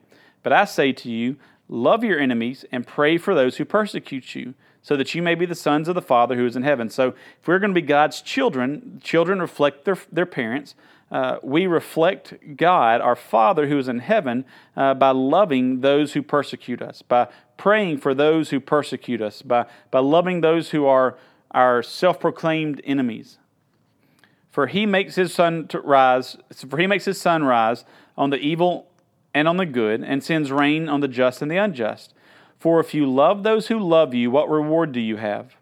But 0.44 0.52
I 0.52 0.66
say 0.66 0.92
to 0.92 1.11
you, 1.11 1.37
Love 1.68 2.04
your 2.04 2.18
enemies 2.18 2.64
and 2.70 2.87
pray 2.87 3.18
for 3.18 3.35
those 3.35 3.56
who 3.56 3.64
persecute 3.64 4.35
you, 4.35 4.54
so 4.82 4.96
that 4.96 5.14
you 5.14 5.23
may 5.23 5.35
be 5.35 5.46
the 5.46 5.54
sons 5.54 5.88
of 5.88 5.96
the 5.96 6.02
Father 6.02 6.37
who 6.37 6.46
is 6.46 6.54
in 6.54 6.62
heaven. 6.62 6.88
So, 6.88 7.08
if 7.40 7.49
we're 7.49 7.58
going 7.58 7.75
to 7.75 7.80
be 7.80 7.87
God's 7.87 8.20
children, 8.23 9.00
children 9.02 9.40
reflect 9.40 9.85
their, 9.85 9.99
their 10.12 10.26
parents. 10.26 10.76
Uh, 11.11 11.38
we 11.42 11.66
reflect 11.66 12.35
God, 12.56 13.00
our 13.00 13.16
Father 13.16 13.68
who 13.68 13.78
is 13.78 13.88
in 13.88 14.00
heaven, 14.00 14.44
uh, 14.76 14.94
by 14.94 15.11
loving 15.11 15.80
those 15.80 16.12
who 16.12 16.23
persecute 16.23 16.82
us, 16.82 17.02
by 17.02 17.28
praying 17.56 17.99
for 17.99 18.14
those 18.14 18.50
who 18.50 18.61
persecute 18.61 19.20
us, 19.20 19.42
by, 19.42 19.66
by 19.90 20.00
loving 20.00 20.40
those 20.40 20.70
who 20.70 20.87
are 20.87 21.16
our 21.52 21.82
self 21.82 22.20
proclaimed 22.20 22.80
enemies. 22.85 23.38
For 24.50 24.68
he 24.68 24.87
makes 24.87 25.16
his 25.16 25.35
sun 25.35 25.68
rise, 25.85 26.37
for 26.68 26.78
he 26.78 26.87
makes 26.87 27.04
his 27.04 27.20
sun 27.20 27.44
rise 27.44 27.85
on 28.16 28.30
the 28.30 28.38
evil 28.38 28.88
and 29.36 29.46
on 29.46 29.58
the 29.58 29.66
good, 29.66 30.02
and 30.02 30.24
sends 30.24 30.50
rain 30.50 30.88
on 30.88 31.00
the 31.00 31.08
just 31.08 31.42
and 31.42 31.50
the 31.50 31.58
unjust. 31.58 32.14
For 32.58 32.80
if 32.80 32.94
you 32.94 33.04
love 33.04 33.42
those 33.42 33.66
who 33.66 33.78
love 33.78 34.14
you, 34.14 34.30
what 34.30 34.48
reward 34.48 34.92
do 34.92 35.00
you 35.00 35.18
have? 35.18 35.56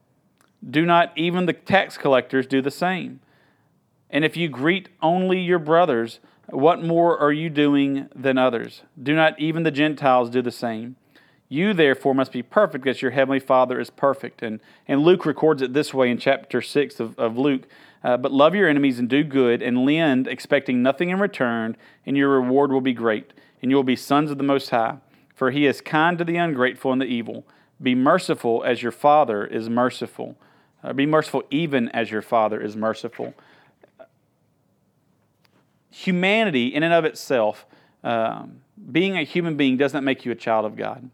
Do 0.65 0.87
not 0.87 1.11
even 1.17 1.47
the 1.47 1.55
tax 1.55 1.99
collectors 1.99 2.47
do 2.47 2.63
the 2.63 2.71
same? 2.71 3.19
And 4.09 4.25
if 4.25 4.37
you 4.37 4.49
greet 4.49 4.91
only 5.03 5.41
your 5.41 5.59
brothers, 5.59 6.21
what 6.51 6.85
more 6.85 7.19
are 7.19 7.33
you 7.33 7.51
doing 7.51 8.09
than 8.15 8.39
others? 8.39 8.83
Do 9.03 9.13
not 9.13 9.41
even 9.41 9.65
the 9.65 9.73
Gentiles 9.73 10.31
do 10.31 10.41
the 10.41 10.53
same? 10.53 10.95
You 11.55 11.73
therefore 11.73 12.17
must 12.17 12.33
be 12.33 12.43
perfect 12.43 12.85
as 12.89 13.01
your 13.01 13.13
heavenly 13.13 13.39
Father 13.39 13.79
is 13.79 13.89
perfect. 13.89 14.43
And, 14.43 14.59
and 14.89 15.05
Luke 15.05 15.25
records 15.25 15.63
it 15.63 15.73
this 15.73 15.95
way 15.95 16.11
in 16.11 16.19
chapter 16.19 16.61
6 16.61 16.99
of, 16.99 17.17
of 17.17 17.39
Luke. 17.39 17.69
Uh, 18.03 18.17
but 18.17 18.33
love 18.33 18.57
your 18.57 18.69
enemies 18.69 18.99
and 18.99 19.09
do 19.09 19.23
good 19.23 19.63
and 19.63 19.85
lend, 19.87 20.27
expecting 20.27 20.83
nothing 20.83 21.11
in 21.11 21.21
return, 21.21 21.77
and 22.05 22.17
your 22.17 22.31
reward 22.31 22.73
will 22.73 22.81
be 22.81 22.93
great 22.93 23.33
and 23.63 23.71
you 23.71 23.77
will 23.77 23.85
be 23.85 23.95
sons 23.95 24.33
of 24.33 24.37
the 24.37 24.43
Most 24.43 24.71
High. 24.71 24.97
For 25.33 25.53
he 25.53 25.65
is 25.65 25.81
kind 25.81 26.19
to 26.19 26.25
the 26.25 26.37
ungrateful 26.39 26.91
and 26.91 27.01
the 27.01 27.07
evil. 27.07 27.47
Be 27.81 27.95
merciful 27.95 28.65
as 28.65 28.83
your 28.83 28.91
Father 28.91 29.47
is 29.47 29.71
merciful. 29.71 30.37
Uh, 30.83 30.93
be 30.93 31.07
merciful 31.07 31.45
even 31.51 31.89
as 31.91 32.11
your 32.11 32.23
Father 32.23 32.61
is 32.61 32.75
merciful. 32.75 33.33
Humanity, 35.93 36.75
in 36.75 36.83
and 36.83 36.93
of 36.93 37.05
itself, 37.05 37.65
um, 38.03 38.63
being 38.91 39.17
a 39.17 39.23
human 39.23 39.57
being 39.57 39.77
doesn't 39.77 40.03
make 40.03 40.25
you 40.25 40.33
a 40.33 40.35
child 40.35 40.67
of 40.67 40.75
God. 40.75 41.11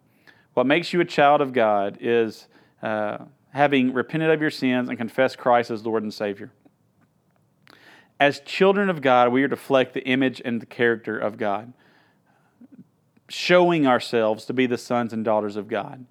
What 0.55 0.67
makes 0.67 0.93
you 0.93 1.01
a 1.01 1.05
child 1.05 1.41
of 1.41 1.53
God 1.53 1.99
is 2.01 2.49
uh, 2.83 3.19
having 3.51 3.93
repented 3.93 4.31
of 4.31 4.41
your 4.41 4.51
sins 4.51 4.89
and 4.89 4.99
confessed 4.99 5.39
Christ 5.39 5.71
as 5.71 5.85
Lord 5.85 6.03
and 6.03 6.13
Savior. 6.13 6.51
As 8.19 8.41
children 8.41 8.91
of 8.91 9.01
God, 9.01 9.33
we 9.33 9.43
are 9.43 9.49
to 9.49 9.53
reflect 9.53 9.95
the 9.95 10.05
image 10.05 10.43
and 10.45 10.61
the 10.61 10.67
character 10.67 11.19
of 11.19 11.39
God 11.39 11.73
showing 13.31 13.87
ourselves 13.87 14.45
to 14.47 14.53
be 14.53 14.67
the 14.67 14.77
sons 14.77 15.13
and 15.13 15.25
daughters 15.25 15.57
of 15.57 15.69
God. 15.69 16.05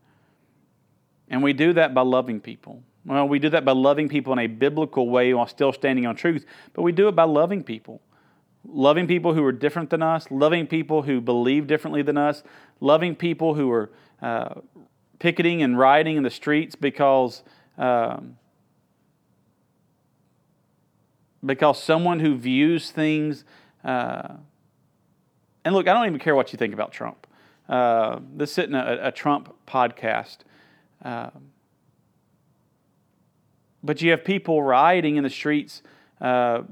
And 1.29 1.43
we 1.43 1.53
do 1.53 1.74
that 1.74 1.93
by 1.93 2.01
loving 2.01 2.39
people. 2.39 2.81
Well, 3.05 3.27
we 3.27 3.39
do 3.39 3.50
that 3.50 3.65
by 3.65 3.74
loving 3.74 4.10
people 4.10 4.34
in 4.34 4.39
a 4.39 4.48
biblical 4.48 5.10
way 5.10 5.34
while 5.34 5.48
still 5.48 5.74
standing 5.74 6.05
on 6.05 6.15
truth, 6.15 6.46
but 6.74 6.81
we 6.81 6.91
do 6.91 7.08
it 7.08 7.15
by 7.15 7.25
loving 7.25 7.63
people. 7.63 8.01
Loving 8.65 9.08
people 9.08 9.34
who 9.34 9.43
are 9.43 9.51
different 9.51 9.89
than 9.89 10.01
us, 10.01 10.29
loving 10.31 10.67
people 10.67 11.03
who 11.03 11.22
believe 11.22 11.67
differently 11.67 12.01
than 12.01 12.17
us, 12.17 12.43
loving 12.79 13.15
people 13.15 13.53
who 13.53 13.72
are 13.72 13.91
uh, 14.21 14.55
picketing 15.19 15.61
and 15.61 15.77
rioting 15.77 16.17
in 16.17 16.23
the 16.23 16.29
streets 16.29 16.75
because 16.75 17.43
um, 17.77 18.38
because 21.45 21.81
someone 21.81 22.19
who 22.19 22.35
views 22.35 22.91
things, 22.91 23.45
uh, 23.83 24.33
and 25.63 25.73
look, 25.73 25.88
I 25.88 25.93
don't 25.93 26.05
even 26.07 26.19
care 26.19 26.35
what 26.35 26.51
you 26.51 26.57
think 26.57 26.73
about 26.73 26.91
Trump. 26.91 27.25
Uh, 27.67 28.19
this 28.35 28.57
isn't 28.57 28.75
a, 28.75 29.07
a 29.07 29.11
Trump 29.11 29.55
podcast. 29.65 30.39
Uh, 31.03 31.29
but 33.81 34.01
you 34.01 34.11
have 34.11 34.25
people 34.25 34.61
rioting 34.61 35.15
in 35.15 35.23
the 35.23 35.29
streets 35.29 35.81
uh, 36.19 36.63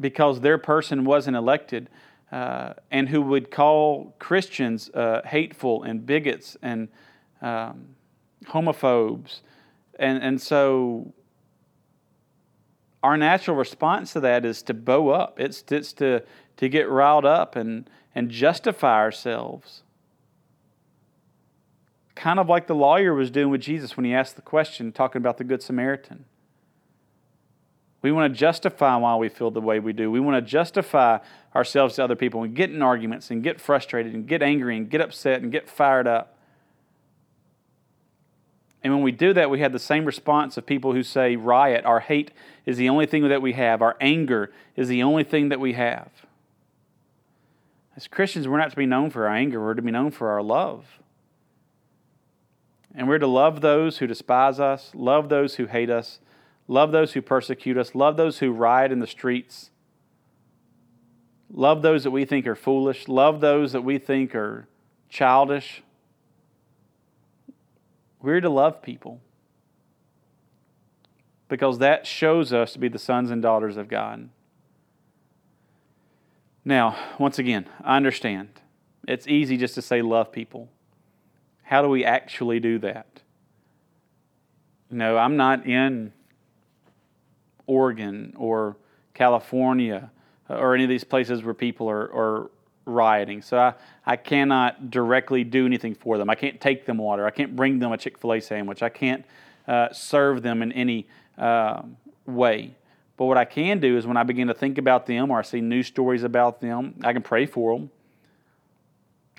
because 0.00 0.40
their 0.40 0.56
person 0.56 1.04
wasn't 1.04 1.36
elected 1.36 1.90
uh, 2.30 2.74
and 2.90 3.08
who 3.08 3.22
would 3.22 3.50
call 3.50 4.14
Christians 4.18 4.90
uh, 4.90 5.22
hateful 5.24 5.82
and 5.82 6.04
bigots 6.04 6.56
and 6.62 6.88
um, 7.40 7.86
homophobes. 8.44 9.40
And, 9.98 10.22
and 10.22 10.40
so 10.40 11.12
our 13.02 13.16
natural 13.16 13.56
response 13.56 14.12
to 14.12 14.20
that 14.20 14.44
is 14.44 14.62
to 14.62 14.74
bow 14.74 15.10
up, 15.10 15.40
it's, 15.40 15.64
it's 15.70 15.92
to, 15.94 16.22
to 16.56 16.68
get 16.68 16.88
riled 16.88 17.24
up 17.24 17.56
and, 17.56 17.88
and 18.14 18.30
justify 18.30 18.96
ourselves. 18.96 19.82
Kind 22.14 22.40
of 22.40 22.48
like 22.48 22.66
the 22.66 22.74
lawyer 22.74 23.14
was 23.14 23.30
doing 23.30 23.50
with 23.50 23.60
Jesus 23.60 23.96
when 23.96 24.04
he 24.04 24.12
asked 24.12 24.36
the 24.36 24.42
question, 24.42 24.90
talking 24.92 25.20
about 25.20 25.38
the 25.38 25.44
Good 25.44 25.62
Samaritan. 25.62 26.24
We 28.00 28.12
want 28.12 28.32
to 28.32 28.38
justify 28.38 28.96
why 28.96 29.16
we 29.16 29.28
feel 29.28 29.50
the 29.50 29.60
way 29.60 29.80
we 29.80 29.92
do. 29.92 30.10
We 30.10 30.20
want 30.20 30.36
to 30.36 30.50
justify 30.50 31.18
ourselves 31.54 31.96
to 31.96 32.04
other 32.04 32.14
people 32.14 32.42
and 32.44 32.54
get 32.54 32.70
in 32.70 32.80
arguments 32.80 33.30
and 33.30 33.42
get 33.42 33.60
frustrated 33.60 34.14
and 34.14 34.26
get 34.26 34.42
angry 34.42 34.76
and 34.76 34.88
get 34.88 35.00
upset 35.00 35.42
and 35.42 35.50
get 35.50 35.68
fired 35.68 36.06
up. 36.06 36.36
And 38.84 38.92
when 38.92 39.02
we 39.02 39.10
do 39.10 39.32
that, 39.34 39.50
we 39.50 39.60
have 39.60 39.72
the 39.72 39.80
same 39.80 40.04
response 40.04 40.56
of 40.56 40.64
people 40.64 40.92
who 40.92 41.02
say, 41.02 41.34
riot, 41.34 41.84
our 41.84 42.00
hate 42.00 42.30
is 42.64 42.76
the 42.76 42.88
only 42.88 43.06
thing 43.06 43.26
that 43.28 43.42
we 43.42 43.54
have, 43.54 43.82
our 43.82 43.96
anger 44.00 44.52
is 44.76 44.86
the 44.88 45.02
only 45.02 45.24
thing 45.24 45.48
that 45.48 45.58
we 45.58 45.72
have. 45.72 46.08
As 47.96 48.06
Christians, 48.06 48.46
we're 48.46 48.58
not 48.58 48.70
to 48.70 48.76
be 48.76 48.86
known 48.86 49.10
for 49.10 49.26
our 49.26 49.34
anger, 49.34 49.60
we're 49.60 49.74
to 49.74 49.82
be 49.82 49.90
known 49.90 50.12
for 50.12 50.30
our 50.30 50.42
love. 50.42 51.00
And 52.94 53.08
we're 53.08 53.18
to 53.18 53.26
love 53.26 53.60
those 53.60 53.98
who 53.98 54.06
despise 54.06 54.60
us, 54.60 54.92
love 54.94 55.28
those 55.28 55.56
who 55.56 55.66
hate 55.66 55.90
us, 55.90 56.20
Love 56.68 56.92
those 56.92 57.14
who 57.14 57.22
persecute 57.22 57.78
us. 57.78 57.94
Love 57.94 58.18
those 58.18 58.38
who 58.38 58.52
riot 58.52 58.92
in 58.92 59.00
the 59.00 59.06
streets. 59.06 59.70
Love 61.50 61.80
those 61.80 62.04
that 62.04 62.10
we 62.10 62.26
think 62.26 62.46
are 62.46 62.54
foolish. 62.54 63.08
Love 63.08 63.40
those 63.40 63.72
that 63.72 63.80
we 63.80 63.98
think 63.98 64.34
are 64.34 64.68
childish. 65.08 65.82
We're 68.20 68.42
to 68.42 68.50
love 68.50 68.82
people 68.82 69.20
because 71.48 71.78
that 71.78 72.06
shows 72.06 72.52
us 72.52 72.74
to 72.74 72.78
be 72.78 72.88
the 72.88 72.98
sons 72.98 73.30
and 73.30 73.40
daughters 73.40 73.78
of 73.78 73.88
God. 73.88 74.28
Now, 76.64 76.96
once 77.18 77.38
again, 77.38 77.66
I 77.82 77.96
understand. 77.96 78.50
It's 79.06 79.26
easy 79.26 79.56
just 79.56 79.74
to 79.76 79.82
say 79.82 80.02
love 80.02 80.30
people. 80.30 80.68
How 81.62 81.80
do 81.80 81.88
we 81.88 82.04
actually 82.04 82.60
do 82.60 82.78
that? 82.80 83.22
No, 84.90 85.16
I'm 85.16 85.38
not 85.38 85.66
in 85.66 86.12
Oregon 87.68 88.34
or 88.36 88.76
California 89.14 90.10
or 90.48 90.74
any 90.74 90.82
of 90.82 90.90
these 90.90 91.04
places 91.04 91.44
where 91.44 91.54
people 91.54 91.88
are, 91.88 92.12
are 92.12 92.50
rioting. 92.86 93.42
So 93.42 93.58
I, 93.58 93.74
I 94.06 94.16
cannot 94.16 94.90
directly 94.90 95.44
do 95.44 95.66
anything 95.66 95.94
for 95.94 96.18
them. 96.18 96.28
I 96.30 96.34
can't 96.34 96.60
take 96.60 96.86
them 96.86 96.98
water. 96.98 97.26
I 97.26 97.30
can't 97.30 97.54
bring 97.54 97.78
them 97.78 97.92
a 97.92 97.98
Chick 97.98 98.18
fil 98.18 98.32
A 98.32 98.40
sandwich. 98.40 98.82
I 98.82 98.88
can't 98.88 99.24
uh, 99.68 99.92
serve 99.92 100.42
them 100.42 100.62
in 100.62 100.72
any 100.72 101.06
uh, 101.36 101.82
way. 102.26 102.74
But 103.16 103.26
what 103.26 103.36
I 103.36 103.44
can 103.44 103.80
do 103.80 103.96
is 103.96 104.06
when 104.06 104.16
I 104.16 104.22
begin 104.22 104.48
to 104.48 104.54
think 104.54 104.78
about 104.78 105.06
them 105.06 105.30
or 105.30 105.38
I 105.38 105.42
see 105.42 105.60
news 105.60 105.88
stories 105.88 106.22
about 106.22 106.60
them, 106.60 106.94
I 107.02 107.12
can 107.12 107.22
pray 107.22 107.46
for 107.46 107.76
them. 107.76 107.90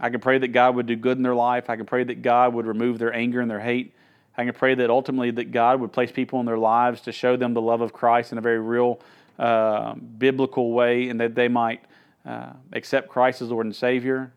I 0.01 0.09
can 0.09 0.19
pray 0.19 0.37
that 0.37 0.49
God 0.49 0.75
would 0.75 0.85
do 0.85 0.95
good 0.95 1.17
in 1.17 1.23
their 1.23 1.35
life. 1.35 1.69
I 1.69 1.75
can 1.75 1.85
pray 1.85 2.03
that 2.03 2.21
God 2.21 2.53
would 2.53 2.65
remove 2.65 2.99
their 2.99 3.13
anger 3.13 3.41
and 3.41 3.49
their 3.49 3.59
hate. 3.59 3.93
I 4.39 4.45
can 4.45 4.53
pray 4.53 4.73
that 4.73 4.89
ultimately 4.89 5.31
that 5.31 5.51
God 5.51 5.81
would 5.81 5.91
place 5.91 6.13
people 6.13 6.39
in 6.39 6.45
their 6.45 6.57
lives 6.57 7.01
to 7.01 7.11
show 7.11 7.35
them 7.35 7.53
the 7.53 7.61
love 7.61 7.81
of 7.81 7.91
Christ 7.91 8.31
in 8.31 8.37
a 8.37 8.41
very 8.41 8.57
real, 8.57 9.01
uh, 9.37 9.95
biblical 9.95 10.71
way, 10.71 11.09
and 11.09 11.19
that 11.19 11.35
they 11.35 11.49
might 11.49 11.83
uh, 12.25 12.53
accept 12.71 13.09
Christ 13.09 13.41
as 13.41 13.49
Lord 13.49 13.65
and 13.65 13.75
Savior. 13.75 14.31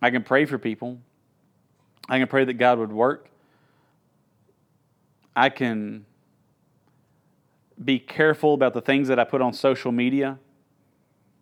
I 0.00 0.10
can 0.10 0.22
pray 0.22 0.44
for 0.44 0.58
people. 0.58 1.00
I 2.08 2.20
can 2.20 2.28
pray 2.28 2.44
that 2.44 2.52
God 2.52 2.78
would 2.78 2.92
work. 2.92 3.28
I 5.34 5.48
can 5.48 6.06
be 7.84 7.98
careful 7.98 8.54
about 8.54 8.74
the 8.74 8.80
things 8.80 9.08
that 9.08 9.18
I 9.18 9.24
put 9.24 9.42
on 9.42 9.52
social 9.52 9.90
media. 9.90 10.38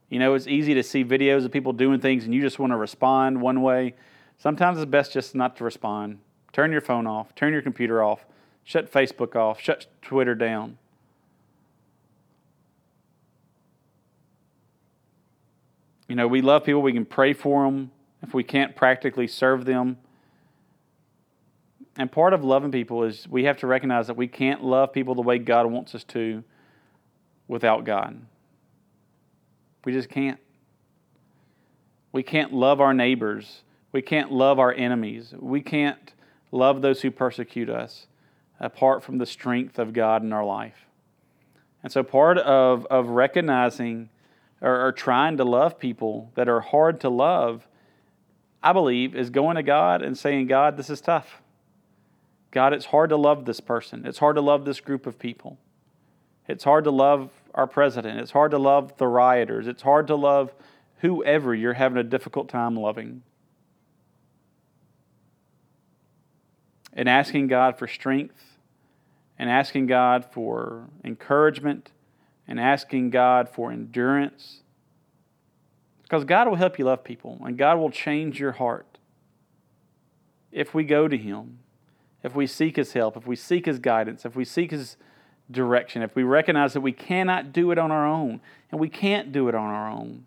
You 0.09 0.18
know, 0.18 0.33
it's 0.33 0.46
easy 0.46 0.72
to 0.72 0.83
see 0.83 1.05
videos 1.05 1.44
of 1.44 1.53
people 1.53 1.74
doing 1.74 2.00
things 2.00 2.24
and 2.24 2.35
you 2.35 2.40
just 2.40 2.59
want 2.59 2.72
to 2.72 2.79
respond 2.79 3.42
one 3.42 3.61
way. 3.61 3.94
Sometimes 4.38 4.79
it's 4.79 4.90
best 4.90 5.12
just 5.12 5.35
not 5.35 5.55
to 5.59 5.64
respond. 5.64 6.18
Turn 6.53 6.73
your 6.73 6.81
phone 6.81 7.07
off, 7.07 7.35
turn 7.35 7.53
your 7.53 7.63
computer 7.63 8.03
off, 8.03 8.25
shut 8.65 8.93
Facebook 8.93 9.37
off, 9.37 9.61
shut 9.61 9.87
Twitter 10.03 10.35
down. 10.35 10.79
You 16.09 16.17
know, 16.17 16.27
we 16.27 16.43
love 16.43 16.65
people, 16.65 16.83
we 16.83 16.93
can 16.93 17.07
pray 17.07 17.33
for 17.33 17.65
them 17.65 17.93
if 18.23 18.35
we 18.35 18.43
can't 18.43 18.75
practically 18.75 19.29
serve 19.29 19.65
them. 19.65 19.97
And 21.97 22.11
part 22.11 22.33
of 22.33 22.43
loving 22.43 22.73
people 22.73 23.05
is 23.05 23.29
we 23.29 23.45
have 23.45 23.59
to 23.59 23.67
recognize 23.67 24.09
that 24.09 24.17
we 24.17 24.27
can't 24.27 24.65
love 24.65 24.93
people 24.93 25.15
the 25.15 25.23
way 25.23 25.39
God 25.39 25.67
wants 25.67 25.95
us 25.95 26.03
to 26.05 26.43
without 27.47 27.85
God. 27.85 28.21
We 29.85 29.93
just 29.93 30.09
can't. 30.09 30.39
We 32.13 32.23
can't 32.23 32.53
love 32.53 32.81
our 32.81 32.93
neighbors. 32.93 33.63
We 33.93 34.03
can't 34.03 34.33
love 34.33 34.59
our 34.59 34.73
enemies. 34.73 35.33
We 35.39 35.61
can't 35.61 36.13
love 36.53 36.83
those 36.83 37.03
who 37.03 37.11
persecute 37.11 37.69
us 37.69 38.07
apart 38.59 39.03
from 39.03 39.19
the 39.19 39.27
strength 39.27 39.79
of 39.79 39.93
God 39.93 40.23
in 40.23 40.33
our 40.33 40.45
life. 40.45 40.87
And 41.83 41.91
so, 41.91 42.03
part 42.03 42.39
of, 42.39 42.87
of 42.87 43.09
recognizing 43.09 44.11
or, 44.61 44.89
or 44.89 44.93
trying 44.93 45.37
to 45.39 45.45
love 45.45 45.79
people 45.79 46.31
that 46.35 46.49
are 46.49 46.61
hard 46.61 47.01
to 47.01 47.09
love, 47.09 47.67
I 48.63 48.73
believe, 48.73 49.17
is 49.17 49.31
going 49.31 49.57
to 49.57 49.63
God 49.63 50.03
and 50.03 50.17
saying, 50.19 50.47
God, 50.47 50.77
this 50.77 50.91
is 50.91 51.01
tough. 51.01 51.41
God, 52.51 52.73
it's 52.73 52.87
hard 52.87 53.11
to 53.11 53.17
love 53.17 53.45
this 53.45 53.61
person. 53.61 54.05
It's 54.05 54.19
hard 54.19 54.37
to 54.37 54.43
love 54.43 54.65
this 54.65 54.81
group 54.81 55.07
of 55.07 55.19
people. 55.19 55.59
It's 56.49 56.65
hard 56.65 56.85
to 56.85 56.91
love 56.91 57.31
our 57.55 57.67
president. 57.67 58.19
It's 58.19 58.33
hard 58.33 58.51
to 58.51 58.59
love 58.59 58.97
the 58.99 59.07
rioters. 59.07 59.67
It's 59.67 59.83
hard 59.83 60.09
to 60.09 60.17
love 60.17 60.53
whoever 60.99 61.55
you're 61.55 61.75
having 61.75 61.99
a 61.99 62.03
difficult 62.03 62.49
time 62.49 62.77
loving. 62.77 63.23
And 66.92 67.09
asking 67.09 67.46
God 67.46 67.79
for 67.79 67.87
strength 67.87 68.57
and 69.38 69.48
asking 69.48 69.87
God 69.87 70.24
for 70.24 70.88
encouragement 71.05 71.90
and 72.46 72.61
asking 72.61 73.11
God 73.11 73.48
for 73.48 73.72
endurance. 73.72 74.61
Because 76.03 76.24
God 76.24 76.48
will 76.48 76.57
help 76.57 76.79
you 76.79 76.85
love 76.85 77.05
people 77.05 77.40
and 77.44 77.57
God 77.57 77.79
will 77.79 77.90
change 77.90 78.40
your 78.40 78.53
heart 78.53 78.98
if 80.53 80.74
we 80.74 80.83
go 80.85 81.07
to 81.07 81.16
Him, 81.16 81.61
if 82.22 82.35
we 82.35 82.46
seek 82.46 82.76
His 82.76 82.92
help, 82.92 83.16
if 83.16 83.26
we 83.26 83.37
seek 83.37 83.66
His 83.66 83.79
guidance, 83.79 84.24
if 84.24 84.35
we 84.35 84.44
seek 84.44 84.72
His 84.72 84.96
direction, 85.50 86.03
if 86.03 86.14
we 86.14 86.22
recognize 86.22 86.72
that 86.72 86.81
we 86.81 86.92
cannot 86.92 87.53
do 87.53 87.70
it 87.70 87.79
on 87.79 87.90
our 87.90 88.07
own 88.07 88.40
and 88.70 88.81
we 88.81 88.88
can't 88.88 89.33
do 89.33 89.48
it 89.48 89.55
on 89.55 89.70
our 89.70 89.88
own. 89.88 90.26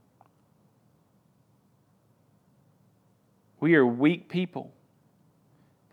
We 3.59 3.75
are 3.75 3.85
weak 3.85 4.27
people 4.27 4.73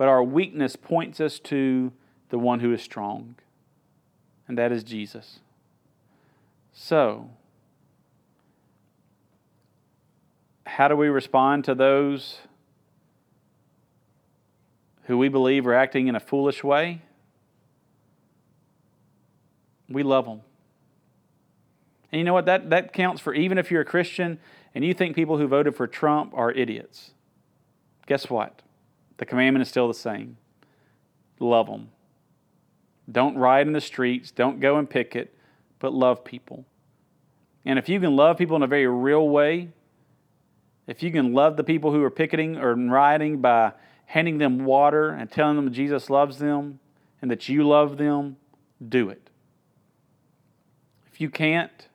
but 0.01 0.09
our 0.09 0.25
weakness 0.25 0.77
points 0.77 1.21
us 1.21 1.39
to 1.39 1.93
the 2.31 2.39
one 2.39 2.61
who 2.61 2.73
is 2.73 2.81
strong, 2.81 3.35
and 4.49 4.57
that 4.57 4.73
is 4.73 4.83
Jesus. 4.83 5.41
So, 6.73 7.29
how 10.65 10.89
do 10.89 10.97
we 10.97 11.09
respond 11.09 11.67
to 11.67 11.75
those 11.75 12.39
who 15.03 15.19
we 15.19 15.29
believe 15.29 15.67
are 15.67 15.75
acting 15.75 16.09
in 16.09 16.17
a 16.17 16.21
foolish 16.21 16.65
way? 16.65 17.03
We 19.87 20.03
love 20.03 20.25
them. 20.25 20.41
And 22.11 22.21
you 22.21 22.25
know 22.25 22.33
what? 22.33 22.47
That, 22.47 22.71
that 22.71 22.95
counts 22.95 23.21
for 23.21 23.35
even 23.35 23.59
if 23.59 23.71
you're 23.71 23.83
a 23.83 23.85
Christian 23.85 24.39
and 24.75 24.83
you 24.83 24.95
think 24.95 25.15
people 25.15 25.37
who 25.37 25.47
voted 25.47 25.77
for 25.77 25.87
Trump 25.87 26.33
are 26.35 26.51
idiots. 26.51 27.11
Guess 28.07 28.31
what? 28.31 28.63
The 29.21 29.27
commandment 29.27 29.61
is 29.61 29.69
still 29.69 29.87
the 29.87 29.93
same 29.93 30.39
love 31.39 31.67
them. 31.67 31.91
Don't 33.11 33.37
ride 33.37 33.67
in 33.67 33.75
the 33.75 33.81
streets, 33.81 34.31
don't 34.31 34.61
go 34.61 34.77
and 34.77 34.89
picket, 34.89 35.35
but 35.79 35.93
love 35.93 36.25
people. 36.25 36.65
And 37.67 37.79
if 37.79 37.89
you 37.89 38.01
can 38.01 38.17
love 38.17 38.39
people 38.39 38.57
in 38.57 38.63
a 38.63 38.67
very 38.67 38.87
real 38.87 39.29
way, 39.29 39.69
if 40.87 41.03
you 41.03 41.11
can 41.11 41.35
love 41.35 41.59
the 41.59 41.65
people 41.65 41.93
who 41.93 42.03
are 42.03 42.11
picketing 42.11 42.57
or 42.57 42.75
rioting 42.75 43.43
by 43.43 43.73
handing 44.07 44.39
them 44.39 44.65
water 44.65 45.11
and 45.11 45.31
telling 45.31 45.57
them 45.57 45.71
Jesus 45.71 46.09
loves 46.09 46.39
them 46.39 46.79
and 47.21 47.31
that 47.31 47.47
you 47.47 47.67
love 47.67 47.99
them, 47.99 48.39
do 48.87 49.11
it. 49.11 49.29
If 51.13 51.21
you 51.21 51.29
can't, 51.29 51.89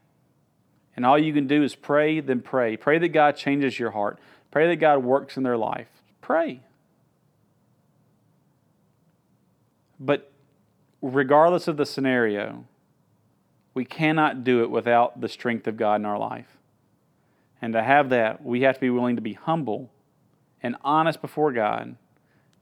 and 0.95 1.03
all 1.03 1.17
you 1.17 1.33
can 1.33 1.47
do 1.47 1.63
is 1.63 1.73
pray, 1.73 2.19
then 2.19 2.41
pray. 2.41 2.77
Pray 2.77 2.99
that 2.99 3.09
God 3.09 3.35
changes 3.35 3.79
your 3.79 3.91
heart. 3.91 4.19
Pray 4.51 4.67
that 4.67 4.75
God 4.75 5.03
works 5.03 5.37
in 5.37 5.43
their 5.43 5.57
life. 5.57 5.89
Pray. 6.21 6.61
But 9.99 10.31
regardless 11.01 11.67
of 11.67 11.77
the 11.77 11.85
scenario, 11.85 12.65
we 13.73 13.85
cannot 13.85 14.43
do 14.43 14.63
it 14.63 14.71
without 14.71 15.21
the 15.21 15.29
strength 15.29 15.67
of 15.67 15.77
God 15.77 15.95
in 16.01 16.05
our 16.05 16.17
life. 16.17 16.57
And 17.61 17.73
to 17.73 17.83
have 17.83 18.09
that, 18.09 18.43
we 18.43 18.61
have 18.61 18.75
to 18.75 18.81
be 18.81 18.89
willing 18.89 19.15
to 19.15 19.21
be 19.21 19.33
humble 19.33 19.89
and 20.61 20.75
honest 20.83 21.21
before 21.21 21.51
God, 21.51 21.95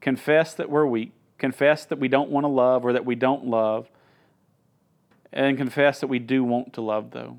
confess 0.02 0.54
that 0.56 0.69
we're 0.69 0.86
weak, 0.86 1.12
confess 1.38 1.86
that 1.86 2.00
we 2.00 2.08
don't 2.08 2.30
want 2.30 2.43
to 2.43 2.50
love 2.50 2.84
or 2.84 2.93
that 2.93 3.06
we 3.06 3.15
don't 3.15 3.46
love, 3.46 3.89
and 5.32 5.58
confess 5.58 6.02
that 6.02 6.08
we 6.08 6.19
do 6.19 6.43
want 6.43 6.74
to 6.74 6.82
love, 6.82 7.12
though. 7.12 7.38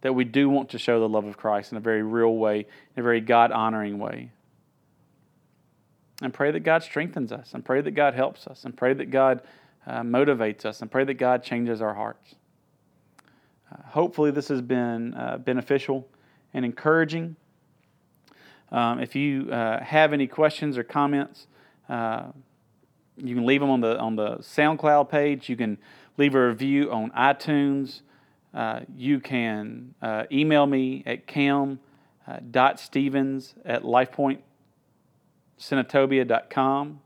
That 0.00 0.14
we 0.14 0.24
do 0.24 0.48
want 0.48 0.70
to 0.70 0.78
show 0.78 0.98
the 0.98 1.08
love 1.08 1.26
of 1.26 1.36
Christ 1.36 1.72
in 1.72 1.78
a 1.78 1.80
very 1.80 2.02
real 2.02 2.36
way, 2.36 2.60
in 2.60 3.00
a 3.00 3.02
very 3.02 3.20
God 3.20 3.52
honoring 3.52 3.98
way. 3.98 4.30
And 6.20 6.34
pray 6.34 6.50
that 6.50 6.60
God 6.60 6.82
strengthens 6.82 7.30
us, 7.30 7.54
and 7.54 7.64
pray 7.64 7.80
that 7.80 7.92
God 7.92 8.14
helps 8.14 8.48
us, 8.48 8.64
and 8.64 8.76
pray 8.76 8.92
that 8.92 9.10
God 9.10 9.40
uh, 9.86 10.00
motivates 10.00 10.64
us, 10.64 10.82
and 10.82 10.90
pray 10.90 11.04
that 11.04 11.14
God 11.14 11.44
changes 11.44 11.80
our 11.80 11.94
hearts. 11.94 12.34
Uh, 13.70 13.76
hopefully, 13.90 14.32
this 14.32 14.48
has 14.48 14.60
been 14.60 15.14
uh, 15.14 15.38
beneficial 15.38 16.08
and 16.52 16.64
encouraging. 16.64 17.36
Um, 18.72 18.98
if 19.00 19.14
you 19.14 19.48
uh, 19.52 19.80
have 19.82 20.12
any 20.12 20.26
questions 20.26 20.76
or 20.76 20.82
comments, 20.82 21.46
uh, 21.88 22.24
you 23.16 23.36
can 23.36 23.46
leave 23.46 23.60
them 23.60 23.70
on 23.70 23.80
the 23.80 23.96
on 23.98 24.16
the 24.16 24.38
SoundCloud 24.38 25.08
page. 25.08 25.48
You 25.48 25.56
can 25.56 25.78
leave 26.16 26.34
a 26.34 26.48
review 26.48 26.90
on 26.92 27.10
iTunes. 27.12 28.00
Uh, 28.52 28.80
you 28.96 29.20
can 29.20 29.94
email 30.32 30.66
me 30.66 31.04
at 31.06 31.26
cam.stevens 31.26 31.84
at 33.64 33.84
lifepointsenatobia.com. 35.58 37.00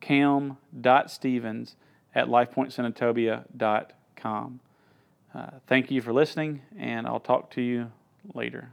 Cam.stevens 0.00 1.76
at 2.14 2.28
lifepointsenatobia.com. 2.28 4.60
Uh, 5.34 5.46
thank 5.66 5.90
you 5.90 6.02
for 6.02 6.12
listening, 6.12 6.60
and 6.78 7.06
I'll 7.06 7.20
talk 7.20 7.50
to 7.52 7.62
you 7.62 7.90
later. 8.34 8.72